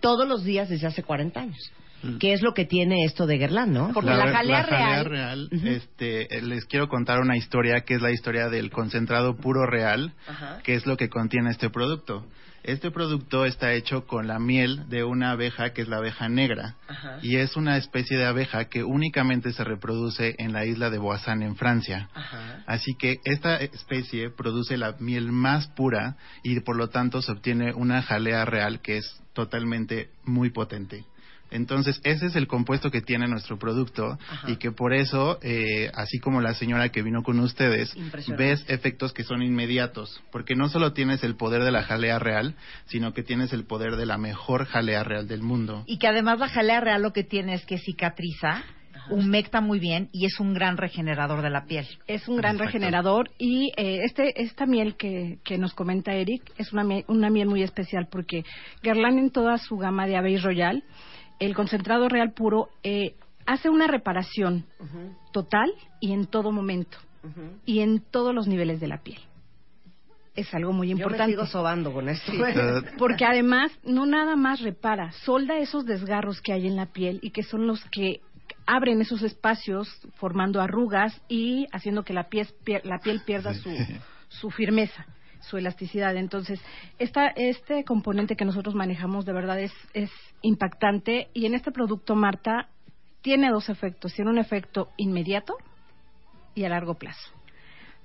todos 0.00 0.26
los 0.28 0.44
días 0.44 0.68
desde 0.68 0.86
hace 0.86 1.02
40 1.02 1.40
años. 1.40 1.72
Mm. 2.02 2.18
Que 2.18 2.32
es 2.32 2.42
lo 2.42 2.54
que 2.54 2.64
tiene 2.64 3.04
esto 3.04 3.26
de 3.26 3.38
Guerlain, 3.38 3.72
¿no? 3.72 3.90
Porque 3.92 4.10
la 4.10 4.30
jalea 4.30 4.62
real- 4.62 5.04
real, 5.06 5.48
Ujú. 5.52 5.66
este, 5.66 6.28
les 6.42 6.64
quiero 6.66 6.88
contar 6.88 7.20
una 7.20 7.36
historia 7.36 7.80
que 7.80 7.94
es 7.94 8.02
la 8.02 8.12
historia 8.12 8.48
del 8.48 8.70
concentrado 8.70 9.36
puro 9.36 9.66
real, 9.66 10.12
que 10.62 10.74
es 10.74 10.86
lo 10.86 10.96
que 10.96 11.08
contiene 11.08 11.50
este 11.50 11.70
producto. 11.70 12.26
Este 12.64 12.90
producto 12.90 13.44
está 13.44 13.74
hecho 13.74 14.06
con 14.06 14.26
la 14.26 14.38
miel 14.38 14.88
de 14.88 15.04
una 15.04 15.32
abeja 15.32 15.74
que 15.74 15.82
es 15.82 15.88
la 15.88 15.98
abeja 15.98 16.30
negra 16.30 16.76
Ajá. 16.88 17.18
y 17.20 17.36
es 17.36 17.56
una 17.56 17.76
especie 17.76 18.16
de 18.16 18.24
abeja 18.24 18.70
que 18.70 18.82
únicamente 18.82 19.52
se 19.52 19.64
reproduce 19.64 20.34
en 20.38 20.54
la 20.54 20.64
isla 20.64 20.88
de 20.88 20.96
Boissan 20.96 21.42
en 21.42 21.56
Francia. 21.56 22.08
Ajá. 22.14 22.64
Así 22.66 22.94
que 22.94 23.20
esta 23.24 23.56
especie 23.58 24.30
produce 24.30 24.78
la 24.78 24.96
miel 24.98 25.30
más 25.30 25.68
pura 25.68 26.16
y 26.42 26.58
por 26.60 26.76
lo 26.76 26.88
tanto 26.88 27.20
se 27.20 27.32
obtiene 27.32 27.74
una 27.74 28.00
jalea 28.00 28.46
real 28.46 28.80
que 28.80 28.96
es 28.96 29.22
totalmente 29.34 30.08
muy 30.24 30.48
potente. 30.48 31.04
Entonces, 31.54 32.00
ese 32.04 32.26
es 32.26 32.36
el 32.36 32.46
compuesto 32.46 32.90
que 32.90 33.00
tiene 33.00 33.28
nuestro 33.28 33.58
producto 33.58 34.18
Ajá. 34.28 34.50
y 34.50 34.56
que 34.56 34.72
por 34.72 34.92
eso, 34.92 35.38
eh, 35.42 35.90
así 35.94 36.18
como 36.18 36.40
la 36.40 36.54
señora 36.54 36.88
que 36.88 37.02
vino 37.02 37.22
con 37.22 37.38
ustedes, 37.38 37.94
ves 38.36 38.64
efectos 38.68 39.12
que 39.12 39.22
son 39.22 39.40
inmediatos, 39.40 40.20
porque 40.32 40.56
no 40.56 40.68
solo 40.68 40.92
tienes 40.92 41.22
el 41.22 41.36
poder 41.36 41.62
de 41.62 41.70
la 41.70 41.84
jalea 41.84 42.18
real, 42.18 42.56
sino 42.86 43.14
que 43.14 43.22
tienes 43.22 43.52
el 43.52 43.64
poder 43.64 43.96
de 43.96 44.04
la 44.04 44.18
mejor 44.18 44.66
jalea 44.66 45.04
real 45.04 45.28
del 45.28 45.42
mundo. 45.42 45.84
Y 45.86 45.98
que 45.98 46.08
además 46.08 46.40
la 46.40 46.48
jalea 46.48 46.80
real 46.80 47.02
lo 47.02 47.12
que 47.12 47.22
tiene 47.22 47.54
es 47.54 47.64
que 47.64 47.78
cicatriza, 47.78 48.64
humecta 49.10 49.60
muy 49.60 49.78
bien 49.78 50.08
y 50.12 50.26
es 50.26 50.40
un 50.40 50.54
gran 50.54 50.76
regenerador 50.76 51.42
de 51.42 51.50
la 51.50 51.66
piel. 51.66 51.86
Es 52.06 52.28
un 52.28 52.36
gran 52.36 52.56
Exacto. 52.56 52.72
regenerador 52.72 53.30
y 53.38 53.72
eh, 53.76 54.00
este 54.04 54.42
esta 54.42 54.66
miel 54.66 54.96
que, 54.96 55.38
que 55.44 55.58
nos 55.58 55.74
comenta 55.74 56.14
Eric 56.14 56.42
es 56.58 56.72
una 56.72 56.84
miel, 56.84 57.04
una 57.08 57.30
miel 57.30 57.48
muy 57.48 57.62
especial 57.62 58.08
porque 58.10 58.44
Guerlain 58.82 59.18
en 59.18 59.30
toda 59.30 59.58
su 59.58 59.76
gama 59.76 60.06
de 60.06 60.16
Abbey 60.16 60.38
Royal, 60.38 60.84
el 61.38 61.54
concentrado 61.54 62.08
real 62.08 62.32
puro 62.32 62.68
eh, 62.82 63.14
hace 63.46 63.68
una 63.68 63.86
reparación 63.86 64.64
total 65.32 65.72
y 66.00 66.12
en 66.12 66.26
todo 66.26 66.52
momento 66.52 66.98
y 67.64 67.80
en 67.80 68.00
todos 68.00 68.34
los 68.34 68.46
niveles 68.46 68.80
de 68.80 68.88
la 68.88 68.98
piel. 69.02 69.18
Es 70.34 70.52
algo 70.52 70.72
muy 70.72 70.88
Yo 70.88 70.96
me 70.96 71.02
importante. 71.02 71.32
sigo 71.32 71.46
sobando 71.46 71.92
con 71.92 72.08
esto. 72.08 72.32
Eh, 72.32 72.82
Porque 72.98 73.24
además 73.24 73.70
no 73.84 74.04
nada 74.04 74.34
más 74.36 74.60
repara, 74.60 75.12
solda 75.24 75.58
esos 75.58 75.86
desgarros 75.86 76.40
que 76.40 76.52
hay 76.52 76.66
en 76.66 76.74
la 76.76 76.86
piel 76.86 77.20
y 77.22 77.30
que 77.30 77.42
son 77.44 77.66
los 77.68 77.82
que 77.86 78.20
abren 78.66 79.00
esos 79.00 79.22
espacios 79.22 79.88
formando 80.14 80.60
arrugas 80.60 81.20
y 81.28 81.66
haciendo 81.72 82.02
que 82.02 82.12
la 82.14 82.28
piel, 82.28 82.48
pier- 82.64 82.82
la 82.84 82.98
piel 82.98 83.22
pierda 83.24 83.54
su, 83.54 83.70
su 84.28 84.50
firmeza, 84.50 85.06
su 85.44 85.56
elasticidad. 85.56 86.16
Entonces, 86.16 86.60
esta, 86.98 87.28
este 87.28 87.84
componente 87.84 88.36
que 88.36 88.44
nosotros 88.44 88.74
manejamos 88.74 89.24
de 89.24 89.32
verdad 89.32 89.58
es, 89.60 89.72
es 89.92 90.10
impactante 90.42 91.28
y 91.34 91.46
en 91.46 91.54
este 91.54 91.70
producto, 91.72 92.14
Marta, 92.14 92.68
tiene 93.22 93.50
dos 93.50 93.68
efectos. 93.68 94.12
Tiene 94.14 94.30
un 94.30 94.38
efecto 94.38 94.90
inmediato 94.96 95.56
y 96.54 96.64
a 96.64 96.68
largo 96.68 96.94
plazo. 96.94 97.30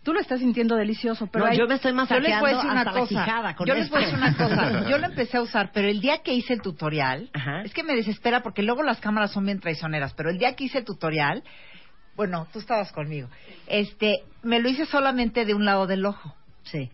Tú 0.04 0.14
lo 0.14 0.22
estás 0.22 0.40
sintiendo 0.40 0.76
delicioso, 0.76 1.28
pero 1.28 1.44
No, 1.46 1.52
hay- 1.52 1.58
yo 1.58 1.68
me 1.68 1.76
estoy 1.76 1.92
Yo 1.92 2.20
les 2.22 2.40
voy 2.40 2.50
a 2.52 2.56
decir 2.56 2.72
una 2.72 2.86
cosa. 2.86 3.56
con 3.56 3.68
Yo 3.68 3.74
les 3.76 3.90
voy 3.90 3.98
a 4.02 4.06
decir 4.06 4.18
una 4.18 4.38
cosa. 4.38 4.90
Yo 4.90 4.98
lo 4.98 5.06
empecé 5.08 5.38
a 5.38 5.42
usar, 5.42 5.72
pero 5.74 5.90
el 5.90 6.00
día 6.00 6.20
que 6.24 6.34
hice 6.34 6.54
el 6.54 6.62
tutorial, 6.62 7.30
Ajá. 7.34 7.62
es 7.64 7.74
que 7.74 7.84
me 7.84 7.96
desespera 7.96 8.42
porque 8.42 8.62
luego 8.62 8.82
las 8.82 9.00
cámaras 9.02 9.32
son 9.32 9.46
bien 9.46 9.60
traicioneras, 9.60 10.14
pero 10.14 10.30
el 10.30 10.38
día 10.38 10.56
que 10.56 10.64
hice 10.64 10.80
el 10.80 10.86
tutorial, 10.86 11.44
bueno, 12.16 12.48
tú 12.54 12.60
estabas 12.60 12.92
conmigo, 12.94 13.28
este, 13.68 14.24
me 14.42 14.60
lo 14.60 14.70
hice 14.70 14.86
solamente 14.86 15.44
de 15.46 15.54
un 15.54 15.66
lado 15.66 15.86
del 15.86 16.06
ojo. 16.06 16.34
Sí. 16.64 16.90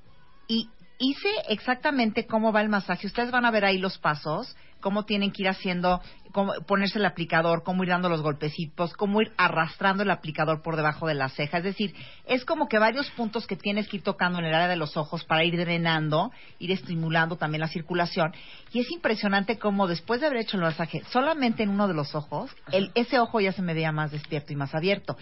Y 0.48 0.70
hice 1.00 1.30
exactamente 1.50 2.26
cómo 2.26 2.52
va 2.52 2.62
el 2.62 2.70
masaje. 2.70 3.08
Ustedes 3.08 3.32
van 3.32 3.46
a 3.46 3.52
ver 3.52 3.66
ahí 3.66 3.78
los 3.78 3.98
pasos, 3.98 4.56
cómo 4.80 5.04
tienen 5.04 5.32
que 5.32 5.42
ir 5.42 5.50
haciendo, 5.50 6.02
cómo 6.32 6.54
ponerse 6.68 7.00
el 7.00 7.06
aplicador, 7.06 7.64
cómo 7.64 7.84
ir 7.84 7.90
dando 7.90 8.08
los 8.08 8.22
golpecitos, 8.22 8.94
cómo 8.94 9.22
ir 9.22 9.32
arrastrando 9.36 10.04
el 10.04 10.12
aplicador 10.12 10.62
por 10.62 10.76
debajo 10.76 11.08
de 11.08 11.16
la 11.16 11.30
ceja. 11.30 11.58
Es 11.58 11.64
decir, 11.64 11.96
es 12.26 12.46
como 12.46 12.68
que 12.68 12.78
varios 12.78 13.10
puntos 13.12 13.48
que 13.48 13.56
tienes 13.56 13.88
que 13.88 13.98
ir 13.98 14.04
tocando 14.04 14.40
en 14.40 14.46
el 14.46 14.54
área 14.54 14.68
de 14.68 14.76
los 14.76 14.96
ojos 14.96 15.24
para 15.24 15.44
ir 15.44 15.58
drenando, 15.58 16.32
ir 16.60 16.72
estimulando 16.72 17.36
también 17.36 17.62
la 17.62 17.68
circulación. 17.68 18.34
Y 18.74 18.80
es 18.80 18.92
impresionante 18.92 19.58
cómo 19.58 19.88
después 19.88 20.22
de 20.22 20.28
haber 20.28 20.42
hecho 20.42 20.58
el 20.58 20.64
masaje 20.64 21.02
solamente 21.10 21.64
en 21.64 21.70
uno 21.70 21.88
de 21.88 21.96
los 21.96 22.14
ojos, 22.14 22.52
el, 22.72 22.92
ese 22.94 23.20
ojo 23.20 23.42
ya 23.42 23.54
se 23.54 23.62
me 23.62 23.74
veía 23.74 23.92
más 23.92 24.12
despierto 24.12 24.54
y 24.54 24.56
más 24.56 24.76
abierto. 24.76 25.18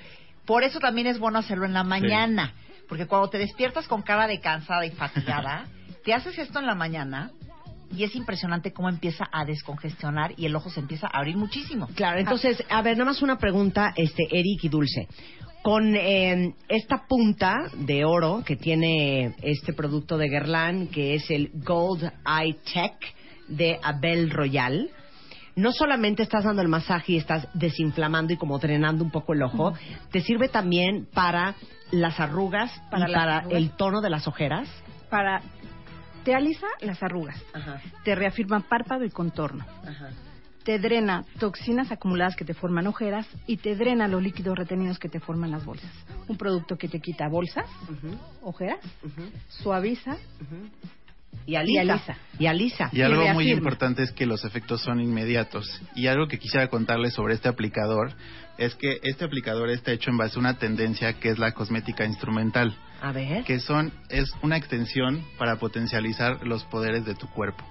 Por 0.46 0.64
eso 0.64 0.80
también 0.80 1.08
es 1.08 1.20
bueno 1.20 1.40
hacerlo 1.40 1.66
en 1.66 1.74
la 1.74 1.84
mañana. 1.84 2.54
Porque 2.88 3.08
cuando 3.08 3.30
te 3.30 3.38
despiertas 3.38 3.88
con 3.88 4.02
cara 4.02 4.28
de 4.28 4.40
cansada 4.40 4.86
y 4.86 4.92
fatigada, 4.92 5.66
te 6.04 6.14
haces 6.14 6.38
esto 6.38 6.60
en 6.60 6.66
la 6.66 6.76
mañana 6.76 7.32
y 7.96 8.04
es 8.04 8.16
impresionante 8.16 8.74
cómo 8.74 8.90
empieza 8.90 9.28
a 9.32 9.46
descongestionar 9.46 10.34
y 10.38 10.46
el 10.46 10.56
ojo 10.56 10.70
se 10.70 10.80
empieza 10.80 11.08
a 11.08 11.20
abrir 11.20 11.38
muchísimo. 11.38 11.88
Claro, 11.96 12.20
entonces, 12.20 12.64
a 12.70 12.82
ver, 12.82 12.98
nada 12.98 13.12
más 13.12 13.22
una 13.22 13.38
pregunta, 13.38 13.94
este, 13.96 14.24
Eric 14.32 14.64
y 14.64 14.70
Dulce. 14.70 15.08
Con 15.62 15.96
eh, 15.96 16.56
esta 16.68 17.06
punta 17.08 17.70
de 17.74 18.04
oro 18.04 18.44
que 18.46 18.58
tiene 18.58 19.34
este 19.42 19.72
producto 19.74 20.18
de 20.18 20.28
Guerlain, 20.28 20.88
que 20.88 21.16
es 21.16 21.30
el 21.30 21.52
Gold 21.54 22.12
Eye 22.26 22.58
Tech 22.74 22.98
de 23.48 23.80
Abel 23.82 24.30
Royal, 24.30 24.90
no 25.56 25.72
solamente 25.72 26.24
estás 26.24 26.44
dando 26.46 26.62
el 26.62 26.68
masaje 26.68 27.14
y 27.14 27.18
estás 27.18 27.48
desinflamando 27.54 28.34
y 28.34 28.38
como 28.38 28.58
drenando 28.60 29.04
un 29.04 29.12
poco 29.12 29.34
el 29.34 29.44
ojo, 29.44 29.74
te 30.12 30.22
sirve 30.22 30.50
también 30.50 31.08
para 31.14 31.56
las 31.92 32.20
arrugas 32.20 32.72
Para 32.90 33.08
y 33.08 33.12
las 33.12 33.22
para 33.22 33.38
arrugas. 33.38 33.58
el 33.58 33.70
tono 33.72 34.02
de 34.02 34.10
las 34.10 34.28
ojeras. 34.28 34.68
para 35.10 35.42
te 36.24 36.34
alisa 36.34 36.68
las 36.80 37.04
arrugas, 37.04 37.40
Ajá, 37.54 37.82
te 38.06 38.16
reafirma 38.16 38.62
párpado 38.62 39.04
y 39.04 39.10
contorno, 39.10 39.66
ajá. 39.86 40.10
te 40.64 40.80
drena 40.80 41.26
toxinas 41.38 41.92
acumuladas 41.92 42.38
que 42.38 42.46
te 42.46 42.54
forman 42.54 42.88
ojeras 42.88 43.28
y 43.46 43.58
te 43.58 43.76
drena 43.76 44.08
los 44.08 44.24
líquidos 44.24 44.58
retenidos 44.58 44.98
que 45.00 45.10
te 45.10 45.20
forman 45.20 45.52
las 45.52 45.66
bolsas. 45.66 45.92
Un 46.30 46.38
producto 46.38 46.78
que 46.78 46.88
te 46.88 47.02
quita 47.02 47.28
bolsas, 47.28 47.66
ojeras, 48.42 48.80
suaviza. 49.50 50.16
Y 51.46 51.56
alisa. 51.56 52.18
Y 52.40 52.46
alisa. 52.46 52.90
Y 52.92 53.02
algo 53.02 53.28
muy 53.34 53.52
importante 53.52 54.04
es 54.04 54.12
que 54.12 54.26
los 54.26 54.46
efectos 54.46 54.82
son 54.82 55.00
inmediatos. 55.02 55.82
Y 55.96 56.08
algo 56.08 56.28
que 56.28 56.40
quisiera 56.40 56.68
contarles 56.68 57.14
sobre 57.14 57.34
este 57.34 57.50
aplicador 57.50 58.14
es 58.58 58.76
que 58.76 59.00
este 59.04 59.26
aplicador 59.26 59.70
está 59.70 59.92
hecho 59.92 60.10
en 60.10 60.18
base 60.18 60.38
a 60.38 60.40
una 60.40 60.58
tendencia 60.58 61.14
que 61.14 61.30
es 61.30 61.40
la 61.40 61.52
cosmética 61.54 62.06
instrumental, 62.06 62.76
A 63.02 63.12
ver. 63.12 63.44
que 63.44 63.60
son 63.60 63.92
es 64.10 64.32
una 64.42 64.58
extensión 64.58 65.24
para 65.38 65.58
potencializar 65.58 66.46
los 66.46 66.64
poderes 66.66 67.06
de 67.06 67.16
tu 67.16 67.28
cuerpo. 67.28 67.64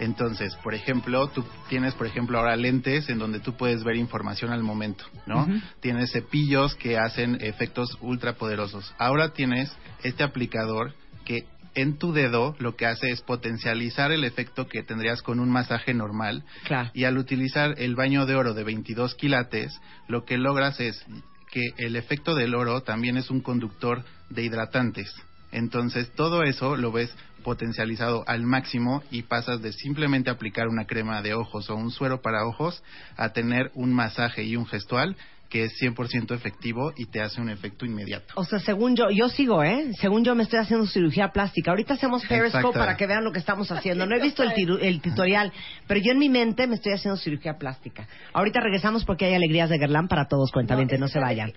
Entonces, 0.00 0.54
por 0.62 0.74
ejemplo, 0.74 1.26
tú 1.28 1.44
tienes, 1.68 1.94
por 1.94 2.06
ejemplo, 2.06 2.38
ahora 2.38 2.54
lentes 2.54 3.08
en 3.08 3.18
donde 3.18 3.40
tú 3.40 3.54
puedes 3.54 3.82
ver 3.82 3.96
información 3.96 4.52
al 4.52 4.62
momento, 4.62 5.04
¿no? 5.26 5.46
Tienes 5.80 6.12
cepillos 6.12 6.76
que 6.76 6.96
hacen 6.96 7.38
efectos 7.40 7.98
ultra 8.00 8.34
poderosos. 8.34 8.94
Ahora 8.96 9.30
tienes 9.32 9.72
este 10.04 10.22
aplicador 10.22 10.94
que 11.24 11.46
en 11.80 11.98
tu 11.98 12.12
dedo 12.12 12.54
lo 12.58 12.76
que 12.76 12.86
hace 12.86 13.10
es 13.10 13.20
potencializar 13.22 14.10
el 14.12 14.24
efecto 14.24 14.66
que 14.66 14.82
tendrías 14.82 15.22
con 15.22 15.38
un 15.40 15.50
masaje 15.50 15.94
normal 15.94 16.44
Claro. 16.64 16.90
y 16.94 17.04
al 17.04 17.18
utilizar 17.18 17.74
el 17.78 17.94
baño 17.94 18.26
de 18.26 18.34
oro 18.34 18.54
de 18.54 18.64
22 18.64 19.14
quilates, 19.14 19.72
lo 20.08 20.24
que 20.24 20.38
logras 20.38 20.80
es 20.80 21.04
que 21.50 21.62
el 21.78 21.96
efecto 21.96 22.34
del 22.34 22.54
oro 22.54 22.82
también 22.82 23.16
es 23.16 23.30
un 23.30 23.40
conductor 23.40 24.04
de 24.28 24.42
hidratantes. 24.42 25.10
Entonces, 25.50 26.10
todo 26.14 26.42
eso 26.42 26.76
lo 26.76 26.92
ves 26.92 27.10
potencializado 27.42 28.22
al 28.26 28.42
máximo 28.42 29.02
y 29.10 29.22
pasas 29.22 29.62
de 29.62 29.72
simplemente 29.72 30.28
aplicar 30.28 30.68
una 30.68 30.84
crema 30.84 31.22
de 31.22 31.32
ojos 31.32 31.70
o 31.70 31.76
un 31.76 31.90
suero 31.90 32.20
para 32.20 32.44
ojos 32.44 32.82
a 33.16 33.30
tener 33.30 33.70
un 33.74 33.94
masaje 33.94 34.42
y 34.42 34.56
un 34.56 34.66
gestual 34.66 35.16
que 35.48 35.64
es 35.64 35.72
100% 35.80 36.34
efectivo 36.34 36.92
y 36.96 37.06
te 37.06 37.20
hace 37.22 37.40
un 37.40 37.48
efecto 37.48 37.86
inmediato. 37.86 38.34
O 38.36 38.44
sea, 38.44 38.58
según 38.58 38.94
yo, 38.96 39.08
yo 39.10 39.28
sigo, 39.30 39.62
¿eh? 39.64 39.92
Según 39.98 40.22
yo 40.24 40.34
me 40.34 40.42
estoy 40.42 40.58
haciendo 40.58 40.86
cirugía 40.86 41.28
plástica. 41.32 41.70
Ahorita 41.70 41.94
hacemos 41.94 42.22
Periscope 42.26 42.58
Exacto. 42.58 42.72
para 42.78 42.96
que 42.96 43.06
vean 43.06 43.24
lo 43.24 43.32
que 43.32 43.38
estamos 43.38 43.70
haciendo. 43.72 44.04
No 44.06 44.14
he 44.14 44.20
visto 44.20 44.42
el, 44.42 44.50
tiru- 44.52 44.78
el 44.82 45.00
tutorial, 45.00 45.52
pero 45.86 46.00
yo 46.00 46.12
en 46.12 46.18
mi 46.18 46.28
mente 46.28 46.66
me 46.66 46.74
estoy 46.74 46.92
haciendo 46.92 47.16
cirugía 47.16 47.54
plástica. 47.58 48.06
Ahorita 48.34 48.60
regresamos 48.60 49.04
porque 49.06 49.24
hay 49.24 49.34
alegrías 49.34 49.70
de 49.70 49.78
Guerlain 49.78 50.06
para 50.08 50.26
todos, 50.28 50.50
cuentamente, 50.52 50.98
no 50.98 51.08
se 51.08 51.18
vayan. 51.18 51.52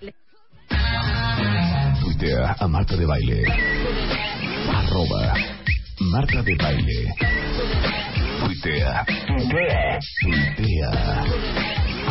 Tuitea 2.00 2.56
a 2.58 2.68
Marta 2.68 2.96
de 2.96 3.06
Baile. 3.06 3.44
Arroba 4.72 5.34
Marta 6.00 6.42
de 6.42 6.54
Baile. 6.56 7.14
Tuitea. 8.44 9.04
Tuitea. 9.26 9.98
Tuitea. 10.22 11.24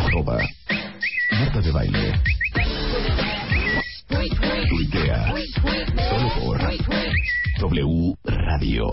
Arroba 0.06 0.38
Marta 1.32 1.62
de 1.62 1.72
Baile. 1.72 2.20
Tuitea. 4.70 5.34
Solo 6.10 6.28
por 6.40 6.58
W 7.60 8.16
Radio. 8.26 8.86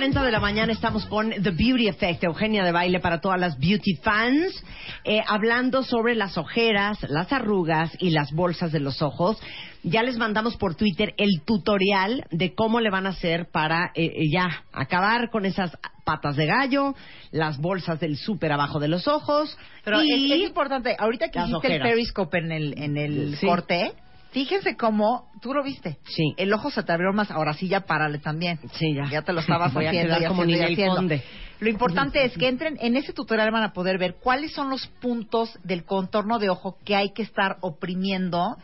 A 0.00 0.02
las 0.02 0.08
11 0.16 0.20
11.40 0.20 0.24
de 0.24 0.32
la 0.32 0.40
mañana 0.40 0.72
estamos 0.72 1.04
con 1.06 1.30
The 1.30 1.50
Beauty 1.50 1.88
Effect, 1.88 2.24
Eugenia 2.24 2.64
de 2.64 2.72
Baile 2.72 3.00
para 3.00 3.20
todas 3.20 3.38
las 3.38 3.58
beauty 3.58 3.96
fans, 4.02 4.64
eh, 5.04 5.20
hablando 5.26 5.82
sobre 5.82 6.14
las 6.14 6.38
ojeras, 6.38 6.98
las 7.10 7.30
arrugas 7.32 7.92
y 7.98 8.08
las 8.08 8.32
bolsas 8.32 8.72
de 8.72 8.80
los 8.80 9.02
ojos. 9.02 9.38
Ya 9.82 10.02
les 10.02 10.16
mandamos 10.16 10.56
por 10.56 10.74
Twitter 10.74 11.12
el 11.18 11.42
tutorial 11.44 12.24
de 12.30 12.54
cómo 12.54 12.80
le 12.80 12.88
van 12.88 13.06
a 13.06 13.10
hacer 13.10 13.50
para 13.50 13.92
eh, 13.94 14.06
eh, 14.06 14.30
ya 14.32 14.64
acabar 14.72 15.28
con 15.30 15.44
esas 15.44 15.76
patas 16.04 16.36
de 16.36 16.46
gallo, 16.46 16.94
las 17.30 17.58
bolsas 17.58 18.00
del 18.00 18.16
súper 18.16 18.52
abajo 18.52 18.80
de 18.80 18.88
los 18.88 19.06
ojos. 19.06 19.54
Pero 19.84 20.02
y 20.02 20.32
es, 20.32 20.40
es 20.40 20.48
importante, 20.48 20.96
ahorita 20.98 21.28
que 21.28 21.40
hiciste 21.40 21.76
el 21.76 21.82
periscope 21.82 22.38
en 22.38 22.52
el, 22.52 22.78
en 22.78 22.96
el 22.96 23.36
Sí. 23.36 23.46
corte, 23.46 23.92
fíjense 24.32 24.76
cómo, 24.76 25.30
tú 25.40 25.54
lo 25.54 25.62
viste. 25.62 25.98
Sí. 26.04 26.34
El 26.36 26.52
ojo 26.52 26.70
se 26.70 26.82
te 26.82 26.92
abrió 26.92 27.12
más, 27.12 27.30
ahora 27.30 27.52
sí 27.52 27.68
ya 27.68 27.80
párale 27.80 28.18
también. 28.18 28.58
Sí, 28.72 28.94
ya. 28.94 29.08
Ya 29.10 29.22
te 29.22 29.32
lo 29.32 29.40
estabas 29.40 29.72
Voy 29.74 29.86
a 29.86 29.90
haciendo 29.90 30.08
quedar 30.16 30.22
y 30.22 30.26
como 30.26 30.42
haciendo. 30.42 30.94
Conde. 30.96 31.22
Lo 31.60 31.68
importante 31.68 32.24
es 32.24 32.36
que 32.38 32.48
entren 32.48 32.78
en 32.80 32.96
ese 32.96 33.12
tutorial 33.12 33.50
van 33.50 33.62
a 33.64 33.72
poder 33.72 33.98
ver 33.98 34.16
cuáles 34.22 34.52
son 34.52 34.70
los 34.70 34.86
puntos 35.00 35.58
del 35.62 35.84
contorno 35.84 36.38
de 36.38 36.48
ojo 36.48 36.78
que 36.84 36.96
hay 36.96 37.12
que 37.12 37.22
estar 37.22 37.58
oprimiendo 37.60 38.56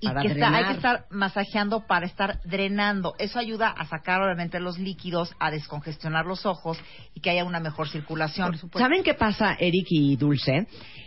y 0.00 0.06
Para 0.06 0.22
que 0.22 0.28
está- 0.28 0.54
hay 0.54 0.64
que 0.64 0.72
estar 0.72 1.04
masajeando 1.10 1.86
para 1.86 2.06
estar 2.06 2.40
drenando. 2.44 3.14
Eso 3.18 3.38
ayuda 3.38 3.68
a 3.68 3.86
sacar 3.86 4.20
obviamente 4.20 4.58
los 4.58 4.76
líquidos, 4.78 5.32
a 5.38 5.50
descongestionar 5.52 6.26
los 6.26 6.44
ojos 6.44 6.76
y 7.14 7.20
que 7.20 7.30
haya 7.30 7.44
una 7.44 7.60
mejor 7.60 7.88
circulación. 7.88 8.58
¿Saben 8.76 9.04
qué 9.04 9.14
pasa, 9.14 9.56
Eric 9.60 9.86
y 9.90 10.16
Dulce? 10.16 10.66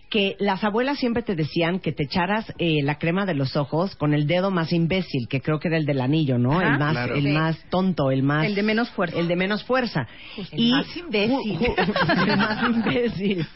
Que 0.10 0.36
las 0.40 0.64
abuelas 0.64 1.00
siempre 1.00 1.24
te 1.24 1.36
decían 1.36 1.80
que 1.80 1.92
te 1.92 2.04
echaras 2.04 2.46
eh, 2.60 2.84
la 2.84 2.98
crema 3.00 3.26
de 3.26 3.34
los 3.34 3.56
ojos 3.56 3.96
con 3.96 4.14
el 4.14 4.28
dedo 4.28 4.52
más 4.52 4.72
imbécil, 4.72 5.28
que 5.28 5.42
creo 5.42 5.60
que 5.60 5.68
era 5.68 5.78
el 5.78 5.86
del 5.86 6.00
anillo, 6.00 6.38
¿no? 6.38 6.60
Ajá. 6.60 6.68
el 6.74 6.80
más, 6.80 6.92
Claro. 6.94 7.16
el 7.16 7.24
Sí. 7.24 7.30
más 7.32 7.64
tonto, 7.70 8.12
el 8.12 8.24
más, 8.24 8.46
El 8.46 8.56
de 8.56 8.64
menos 8.64 8.90
fuerza. 8.92 9.18
el 9.18 9.28
de 9.28 9.36
menos 9.36 9.64
fuerza. 9.64 10.08
El 10.52 10.72
más 10.72 10.96
imbécil. 10.98 11.60
el 12.28 12.38
más 12.38 12.64
imbécil. 12.64 13.48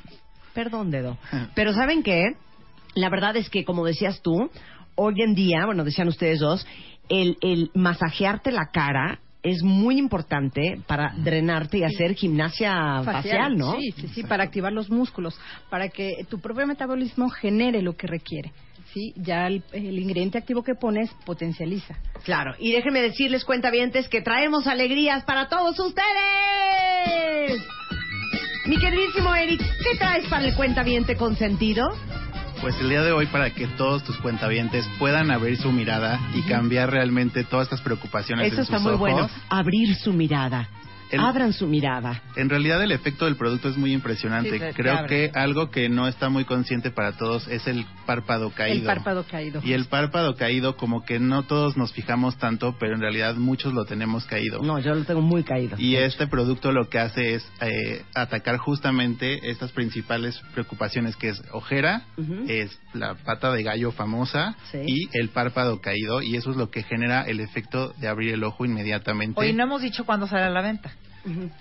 Perdón, 0.53 0.89
dedo. 0.91 1.17
Pero 1.55 1.73
¿saben 1.73 2.03
qué? 2.03 2.23
La 2.95 3.09
verdad 3.09 3.37
es 3.37 3.49
que, 3.49 3.63
como 3.63 3.85
decías 3.85 4.21
tú, 4.21 4.49
hoy 4.95 5.13
en 5.21 5.35
día, 5.35 5.65
bueno, 5.65 5.83
decían 5.83 6.07
ustedes 6.07 6.39
dos, 6.39 6.65
el, 7.07 7.37
el 7.41 7.69
masajearte 7.75 8.51
la 8.51 8.69
cara 8.73 9.19
es 9.41 9.63
muy 9.63 9.97
importante 9.97 10.81
para 10.85 11.13
drenarte 11.17 11.77
y 11.79 11.83
hacer 11.83 12.13
gimnasia 12.13 13.01
facial, 13.03 13.57
¿no? 13.57 13.77
Sí, 13.79 13.93
sí, 13.95 14.07
sí, 14.09 14.23
para 14.23 14.43
activar 14.43 14.73
los 14.73 14.89
músculos, 14.89 15.39
para 15.69 15.89
que 15.89 16.25
tu 16.29 16.39
propio 16.39 16.67
metabolismo 16.67 17.29
genere 17.29 17.81
lo 17.81 17.95
que 17.95 18.07
requiere. 18.07 18.51
Sí, 18.93 19.13
ya 19.15 19.47
el, 19.47 19.63
el 19.71 19.99
ingrediente 19.99 20.37
activo 20.39 20.63
que 20.63 20.73
pones 20.73 21.11
potencializa. 21.25 21.95
Claro, 22.23 22.55
y 22.59 22.71
déjenme 22.71 23.01
decirles, 23.01 23.45
cuentavientes, 23.45 24.09
que 24.09 24.21
traemos 24.21 24.67
alegrías 24.67 25.23
para 25.23 25.47
todos 25.47 25.79
ustedes. 25.79 27.61
Mi 28.65 28.77
queridísimo 28.77 29.33
Eric, 29.33 29.61
¿qué 29.61 29.97
traes 29.97 30.27
para 30.27 30.45
el 30.45 30.55
cuentaviente 30.55 31.15
consentido? 31.15 31.87
Pues 32.61 32.75
el 32.81 32.89
día 32.89 33.01
de 33.03 33.11
hoy 33.13 33.25
para 33.27 33.51
que 33.53 33.67
todos 33.67 34.03
tus 34.03 34.17
cuentavientes 34.17 34.85
puedan 34.99 35.31
abrir 35.31 35.57
su 35.57 35.71
mirada 35.71 36.19
y 36.35 36.41
cambiar 36.41 36.91
realmente 36.91 37.43
todas 37.45 37.67
estas 37.67 37.81
preocupaciones 37.81 38.47
Eso 38.47 38.57
en 38.57 38.61
está 38.63 38.77
sus 38.77 38.83
muy 38.83 38.93
ojos. 38.93 38.99
bueno. 38.99 39.29
Abrir 39.49 39.95
su 39.95 40.11
mirada. 40.11 40.67
El- 41.11 41.19
Abran 41.21 41.53
su 41.53 41.65
mirada. 41.67 42.21
En 42.35 42.49
realidad 42.49 42.81
el 42.83 42.91
efecto 42.91 43.25
del 43.25 43.35
producto 43.35 43.69
es 43.69 43.77
muy 43.77 43.93
impresionante. 43.93 44.51
Sí, 44.51 44.75
Creo 44.75 44.97
abre. 44.97 45.07
que 45.31 45.39
algo 45.39 45.69
que 45.71 45.89
no 45.89 46.07
está 46.07 46.29
muy 46.29 46.45
consciente 46.45 46.91
para 46.91 47.13
todos 47.13 47.47
es 47.47 47.65
el 47.67 47.85
párpado 48.05 48.51
caído. 48.51 48.79
El 48.79 48.85
párpado 48.85 49.25
caído. 49.29 49.61
Y 49.63 49.73
el 49.73 49.85
párpado 49.85 50.35
caído 50.35 50.77
como 50.77 51.03
que 51.05 51.19
no 51.19 51.43
todos 51.43 51.77
nos 51.77 51.93
fijamos 51.93 52.37
tanto, 52.37 52.75
pero 52.79 52.93
en 52.95 53.01
realidad 53.01 53.35
muchos 53.35 53.73
lo 53.73 53.85
tenemos 53.85 54.25
caído. 54.25 54.61
No, 54.61 54.79
yo 54.79 54.93
lo 54.93 55.03
tengo 55.03 55.21
muy 55.21 55.43
caído. 55.43 55.77
Y 55.79 55.95
este 55.95 56.27
producto 56.27 56.71
lo 56.71 56.89
que 56.89 56.99
hace 56.99 57.35
es 57.35 57.51
eh, 57.61 58.03
atacar 58.13 58.57
justamente 58.57 59.49
estas 59.49 59.71
principales 59.71 60.39
preocupaciones 60.53 61.15
que 61.15 61.29
es 61.29 61.41
ojera, 61.51 62.03
es 62.47 62.77
la 62.93 63.15
pata 63.15 63.51
de 63.51 63.63
gallo 63.63 63.91
famosa 63.91 64.55
Sí. 64.71 64.79
y 64.85 65.09
el 65.19 65.29
párpado 65.29 65.81
caído 65.81 66.21
y 66.21 66.35
eso 66.35 66.51
es 66.51 66.57
lo 66.57 66.69
que 66.69 66.83
genera 66.83 67.23
el 67.23 67.39
efecto 67.39 67.93
de 67.97 68.07
abrir 68.07 68.33
el 68.33 68.43
ojo 68.43 68.65
inmediatamente. 68.65 69.39
Hoy 69.39 69.53
no 69.53 69.63
hemos 69.63 69.81
dicho 69.81 70.05
cuándo 70.05 70.27
sale 70.27 70.43
a 70.43 70.49
la 70.49 70.61
venta. 70.61 70.91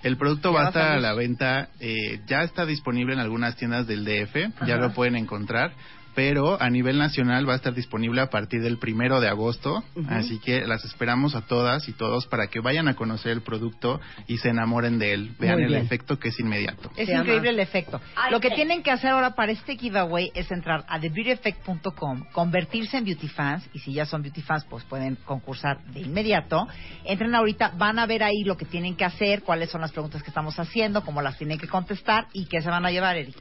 El 0.03 0.16
producto 0.16 0.53
va 0.53 0.64
a 0.64 0.68
estar 0.68 0.92
a 0.92 1.01
la 1.01 1.14
venta, 1.14 1.68
eh, 1.81 2.21
ya 2.27 2.42
está 2.42 2.64
disponible 2.64 3.14
en 3.14 3.21
algunas 3.21 3.57
tiendas 3.57 3.87
del 3.87 4.05
DF, 4.05 4.66
ya 4.66 4.77
lo 4.77 4.92
pueden 4.92 5.16
encontrar, 5.16 5.73
pero 6.18 6.61
a 6.61 6.68
nivel 6.68 6.98
nacional 6.98 7.48
va 7.48 7.52
a 7.52 7.57
estar 7.59 7.72
disponible 7.72 8.20
a 8.20 8.28
partir 8.28 8.61
del 8.61 8.76
primero 8.78 9.20
de 9.20 9.28
agosto, 9.28 9.85
así 10.09 10.40
que 10.40 10.66
las 10.66 10.85
esperamos 10.85 11.37
a 11.37 11.42
todas 11.42 11.88
y 11.88 11.92
todos 11.92 12.26
para 12.26 12.48
que 12.48 12.59
vayan 12.59 12.88
a 12.88 12.96
conocer 12.96 13.31
el 13.31 13.42
producto 13.42 14.00
y 14.26 14.38
se 14.38 14.48
enamoren 14.48 14.98
de 14.98 15.12
él, 15.14 15.37
vean 15.38 15.61
el 15.61 15.76
efecto 15.76 16.18
que 16.18 16.31
es 16.31 16.40
inmediato. 16.40 16.90
Es 16.96 17.07
Se 17.07 17.12
llama- 17.12 17.22
increíble 17.22 17.50
el 17.50 17.61
efecto. 17.61 18.00
Ay, 18.16 18.33
Lo 18.33 18.40
que 18.40 18.50
tienen 18.50 18.83
que 18.83 18.90
hacer 18.90 19.11
ahora 19.11 19.37
para 19.37 19.52
este 19.52 19.76
giveaway 19.76 20.33
es 20.35 20.50
entrar 20.50 20.85
a 20.88 20.98
thebeautyeffect.com, 20.98 22.24
convertirse 22.33 22.96
en 22.96 23.04
beauty 23.04 23.28
fans 23.28 23.70
y 23.72 23.78
si 23.78 23.92
ya 23.92 24.04
son 24.04 24.20
beauty 24.22 24.42
fans 24.42 24.64
pues 24.68 24.83
pueden 24.87 25.14
concursar 25.24 25.85
de 25.92 26.00
inmediato. 26.00 26.66
Entren 27.04 27.33
ahorita, 27.37 27.74
van 27.78 28.00
a 28.00 28.07
ver 28.07 28.24
ahí 28.24 28.42
lo 28.42 28.57
que 28.57 28.64
tienen 28.64 28.96
que 28.96 29.04
hacer, 29.04 29.44
cuáles 29.44 29.70
son 29.70 29.83
las 29.83 29.92
preguntas 29.92 30.24
que 30.24 30.31
estamos 30.31 30.59
haciendo, 30.59 31.04
cómo 31.04 31.22
las 31.22 31.38
tienen 31.38 31.61
que 31.61 31.68
contestar 31.68 32.26
y 32.33 32.46
qué 32.46 32.61
se 32.61 32.68
van 32.70 32.85
a 32.85 32.90
llevar, 32.90 33.16
Eric. 33.16 33.37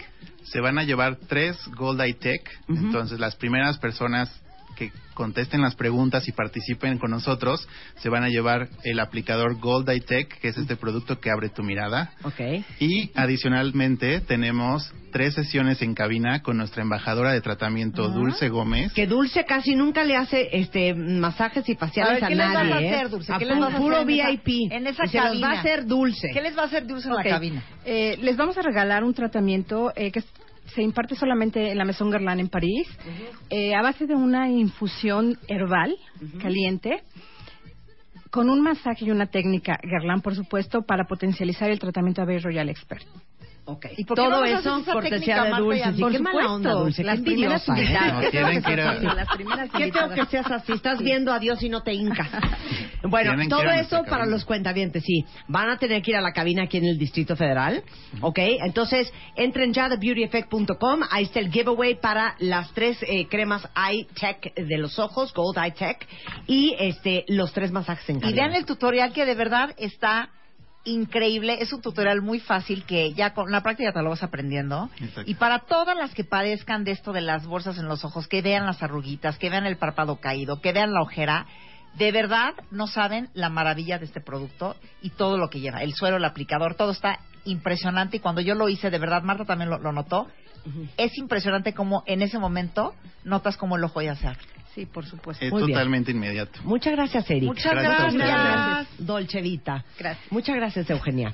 Se 0.52 0.60
van 0.60 0.78
a 0.80 0.84
llevar 0.84 1.18
tres 1.28 1.58
Gold 1.76 2.02
Eye 2.02 2.14
Tech, 2.14 2.42
entonces 2.70 3.20
las 3.20 3.36
primeras 3.36 3.78
personas 3.78 4.30
que 4.78 4.92
contesten 5.14 5.62
las 5.62 5.76
preguntas 5.76 6.28
y 6.28 6.32
participen 6.32 7.00
con 7.00 7.10
nosotros 7.12 7.68
se 7.98 8.10
van 8.10 8.24
a 8.24 8.30
llevar 8.30 8.70
el 8.84 9.00
aplicador 9.00 9.60
Gold 9.60 9.90
Eye 9.90 10.02
Tech, 10.02 10.40
que 10.40 10.50
es 10.50 10.58
este 10.58 10.76
producto 10.76 11.20
que 11.20 11.32
abre 11.32 11.50
tu 11.50 11.64
mirada. 11.64 12.12
Ok. 12.24 12.40
Y 12.80 13.10
adicionalmente 13.16 14.20
tenemos 14.22 14.94
tres 15.12 15.34
sesiones 15.34 15.82
en 15.82 15.96
cabina 15.96 16.42
con 16.44 16.58
nuestra 16.58 16.84
embajadora 16.84 17.32
de 17.32 17.42
tratamiento 17.42 18.10
Dulce 18.10 18.50
Gómez. 18.50 18.94
Que 18.94 19.08
Dulce 19.08 19.46
casi 19.46 19.76
nunca 19.76 20.04
le 20.04 20.16
hace 20.16 20.50
este 20.52 20.94
masajes 20.94 21.68
y 21.70 21.76
faciales 21.76 22.22
a, 22.22 22.28
A 22.28 22.30
ver, 22.30 22.30
¿qué 22.30 22.36
les 22.36 22.48
nadie. 22.54 22.70
vas 22.70 22.78
a 22.78 22.82
¿eh? 22.82 22.90
hacer, 22.96 23.10
Dulce? 23.10 23.34
A 23.34 23.38
¿Qué 23.40 23.46
les 23.46 23.56
pu- 23.58 23.60
vas 23.62 23.74
a 23.74 23.78
puro 23.78 23.96
hacer 23.98 24.10
en 24.10 24.20
esa- 24.20 24.30
VIP. 24.30 24.72
en 24.72 24.88
esa 24.88 25.06
y 25.06 25.08
se 25.10 25.18
los 25.18 25.26
va 25.26 25.30
cabina? 25.30 25.50
a 25.50 25.60
hacer 25.60 25.86
Dulce. 25.88 26.28
¿Qué 26.34 26.42
les 26.42 26.58
va 26.58 26.62
a 26.62 26.66
hacer 26.66 26.86
Dulce 26.86 27.08
en 27.08 27.14
Ok. 27.14 27.24
la 27.24 27.30
cabina? 27.32 27.64
Eh, 27.86 28.18
les 28.22 28.38
vamos 28.38 28.58
a 28.58 28.62
regalar 28.62 29.04
un 29.04 29.14
tratamiento 29.14 29.92
eh, 29.96 30.12
que 30.12 30.20
es- 30.20 30.28
se 30.74 30.82
imparte 30.82 31.16
solamente 31.16 31.72
en 31.72 31.78
la 31.78 31.86
Maison 31.86 32.10
Guerlain 32.10 32.40
en 32.40 32.50
París, 32.50 32.88
eh, 33.50 33.74
a 33.76 33.82
base 33.82 34.06
de 34.06 34.16
una 34.16 34.50
infusión 34.50 35.38
herbal 35.48 35.96
caliente, 36.42 37.04
con 38.30 38.50
un 38.50 38.62
masaje 38.62 39.06
y 39.06 39.12
una 39.12 39.28
técnica 39.28 39.80
Guerlain, 39.82 40.22
por 40.22 40.36
supuesto, 40.36 40.82
para 40.82 41.06
potencializar 41.06 41.72
el 41.72 41.80
tratamiento 41.80 42.22
AB 42.22 42.40
Royal 42.44 42.70
Expert. 42.70 43.06
Ok. 43.70 43.86
¿Y 43.98 44.06
por 44.06 44.18
qué 44.18 44.24
Todo 44.24 44.46
eso 44.46 44.58
haces 44.58 44.84
esa 44.84 44.94
cortesía 44.94 45.20
técnica, 45.20 45.44
de 45.44 45.50
Marta, 45.52 45.64
Dulce. 45.66 45.94
Sí, 45.94 46.02
Por 46.02 46.12
qué 46.14 46.20
mala 46.20 46.32
supuesto, 46.32 46.54
onda, 46.56 46.72
Dulce. 46.72 47.04
las 47.04 47.18
qué 47.18 47.24
primeras 47.24 47.68
envidiosa, 47.68 47.82
¿eh? 47.82 47.84
invitadas. 47.84 48.24
No, 48.24 48.30
tienen 48.32 48.64
que 48.64 48.72
ir 48.74 48.80
a- 48.80 48.84
seas 48.84 48.98
así, 48.98 49.16
las 49.18 49.28
primeras 49.36 49.60
Qué 49.70 49.78
feo 49.78 49.88
invitadas. 49.88 50.14
que 50.20 50.26
seas 50.26 50.52
así. 50.52 50.72
Estás 50.72 51.00
viendo 51.00 51.34
a 51.34 51.40
Dios 51.40 51.62
y 51.64 51.70
no 51.70 51.84
te 51.84 51.94
hincas. 51.94 52.30
Bueno, 53.04 53.30
Tienen 53.30 53.48
que 53.48 53.52
todo 53.52 53.62
ir 53.62 53.68
a 53.70 53.80
eso 53.80 53.98
para 53.98 54.08
cabina. 54.10 54.26
los 54.32 54.44
cuentavientes, 54.44 55.04
sí. 55.04 55.24
Van 55.48 55.70
a 55.70 55.78
tener 55.78 56.02
que 56.02 56.12
ir 56.12 56.18
a 56.18 56.22
la 56.22 56.34
cabina 56.34 56.64
aquí 56.64 56.78
en 56.78 56.86
el 56.86 56.98
Distrito 56.98 57.36
Federal, 57.36 57.84
¿ok? 58.22 58.40
Entonces, 58.66 59.14
entren 59.36 59.72
ya 59.72 59.86
a 59.86 59.90
thebeautyeffect.com. 59.90 61.02
Ahí 61.12 61.26
está 61.26 61.40
el 61.40 61.52
giveaway 61.52 61.96
para 62.02 62.36
las 62.40 62.74
tres 62.74 62.98
eh, 63.04 63.28
cremas 63.30 63.68
Eye 63.76 64.08
Tech 64.20 64.52
de 64.56 64.78
los 64.80 64.98
ojos, 64.98 65.32
Gold 65.34 65.58
Eye 65.60 65.72
Tech, 65.78 66.08
y 66.48 66.76
este 66.80 67.24
los 67.28 67.54
tres 67.54 67.72
masajes 67.72 68.10
en 68.10 68.18
Y 68.18 68.20
cabina. 68.22 68.36
vean 68.44 68.56
el 68.56 68.66
tutorial 68.66 69.14
que 69.14 69.26
de 69.26 69.36
verdad 69.36 69.76
está 69.78 70.30
increíble. 70.88 71.58
Es 71.62 71.74
un 71.74 71.82
tutorial 71.82 72.22
muy 72.22 72.40
fácil 72.40 72.84
que 72.86 73.14
ya 73.14 73.34
con 73.34 73.52
la 73.52 73.62
práctica 73.62 73.92
te 73.92 74.02
lo 74.02 74.10
vas 74.10 74.24
aprendiendo. 74.24 74.90
Exacto. 75.00 75.30
Y 75.30 75.36
para 75.36 75.60
todas 75.60 75.96
las 75.96 76.14
que 76.14 76.24
padezcan 76.24 76.84
de 76.84 76.92
esto 76.92 77.12
de 77.12 77.22
las 77.22 77.46
bolsas 77.46 77.78
en 77.78 77.88
los 77.88 78.04
ojos, 78.06 78.28
que 78.28 78.42
vean 78.42 78.66
las 78.66 78.82
arruguitas, 78.82 79.38
que 79.38 79.50
vean 79.50 79.66
el 79.66 79.78
párpado 79.78 80.18
caído, 80.18 80.62
que 80.62 80.74
vean 80.74 80.94
la 80.94 81.02
ojera, 81.02 81.46
de 81.96 82.12
verdad 82.12 82.54
no 82.72 82.88
saben 82.88 83.30
la 83.34 83.50
maravilla 83.50 83.98
de 83.98 84.06
este 84.06 84.22
producto 84.22 84.76
y 85.02 85.12
todo 85.12 85.38
lo 85.38 85.50
que 85.50 85.60
lleva. 85.60 85.82
El 85.82 85.94
suero, 85.94 86.18
el 86.18 86.26
aplicador, 86.26 86.76
todo 86.76 86.92
está 86.92 87.20
impresionante. 87.46 88.18
Y 88.18 88.20
cuando 88.20 88.42
yo 88.42 88.56
lo 88.56 88.70
hice, 88.70 88.90
de 88.90 89.00
verdad, 89.00 89.24
Marta 89.24 89.46
también 89.46 89.70
lo, 89.70 89.80
lo 89.80 89.92
notó. 89.92 90.28
Es 90.98 91.18
impresionante 91.18 91.74
como 91.74 92.04
en 92.08 92.22
ese 92.22 92.40
momento 92.40 92.94
notas 93.24 93.56
como 93.56 93.78
el 93.78 93.84
ojo 93.86 94.02
ya 94.02 94.16
se 94.16 94.28
abre. 94.28 94.42
Sí, 94.78 94.86
por 94.86 95.04
supuesto. 95.08 95.44
Es 95.44 95.52
Muy 95.52 95.64
bien. 95.64 95.74
totalmente 95.74 96.12
inmediato. 96.12 96.60
Muchas 96.64 96.94
gracias, 96.94 97.28
Eric. 97.32 97.46
Muchas 97.46 97.74
Gracias 97.74 98.14
gracias. 98.14 98.88
Dolce 99.00 99.42
Vita. 99.42 99.84
Gracias. 99.98 100.32
Muchas 100.32 100.56
gracias, 100.56 100.88
Eugenia. 100.92 101.34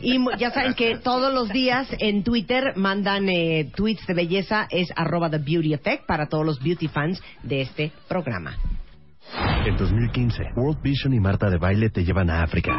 Y 0.00 0.20
mu- 0.20 0.30
ya 0.38 0.52
saben 0.52 0.74
que 0.74 0.96
todos 0.98 1.34
los 1.34 1.48
días 1.48 1.88
en 1.98 2.22
Twitter 2.22 2.74
mandan 2.76 3.28
eh, 3.28 3.72
tweets 3.74 4.06
de 4.06 4.14
belleza, 4.14 4.68
es 4.70 4.86
arroba 4.94 5.28
The 5.28 5.38
Beauty 5.38 5.74
Effect 5.74 6.06
para 6.06 6.28
todos 6.28 6.46
los 6.46 6.60
beauty 6.62 6.86
fans 6.86 7.20
de 7.42 7.62
este 7.62 7.90
programa. 8.06 8.56
En 9.66 9.76
2015, 9.76 10.44
World 10.54 10.80
Vision 10.80 11.12
y 11.12 11.18
Marta 11.18 11.50
de 11.50 11.58
Baile 11.58 11.90
te 11.90 12.04
llevan 12.04 12.30
a 12.30 12.44
África. 12.44 12.78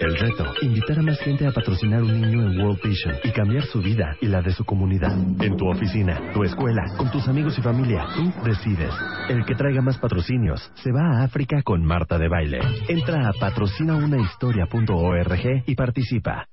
El 0.00 0.16
reto, 0.18 0.44
invitar 0.62 0.98
a 0.98 1.02
más 1.02 1.20
gente 1.20 1.46
a 1.46 1.52
patrocinar 1.52 2.02
un 2.02 2.20
niño 2.20 2.42
en 2.42 2.60
World 2.60 2.82
Vision 2.82 3.14
y 3.24 3.30
cambiar 3.30 3.62
su 3.64 3.80
vida 3.80 4.14
y 4.20 4.26
la 4.26 4.42
de 4.42 4.52
su 4.52 4.62
comunidad. 4.64 5.16
En 5.40 5.56
tu 5.56 5.66
oficina, 5.68 6.32
tu 6.34 6.44
escuela, 6.44 6.82
con 6.98 7.10
tus 7.10 7.26
amigos 7.28 7.58
y 7.58 7.62
familia, 7.62 8.04
tú 8.14 8.30
decides. 8.44 8.92
El 9.28 9.46
que 9.46 9.54
traiga 9.54 9.80
más 9.80 9.96
patrocinios 9.98 10.70
se 10.74 10.92
va 10.92 11.20
a 11.20 11.24
África 11.24 11.62
con 11.62 11.82
Marta 11.84 12.18
de 12.18 12.28
Baile. 12.28 12.60
Entra 12.88 13.26
a 13.28 13.32
patrocinaunahistoria.org 13.32 15.62
y 15.66 15.74
participa. 15.74 16.46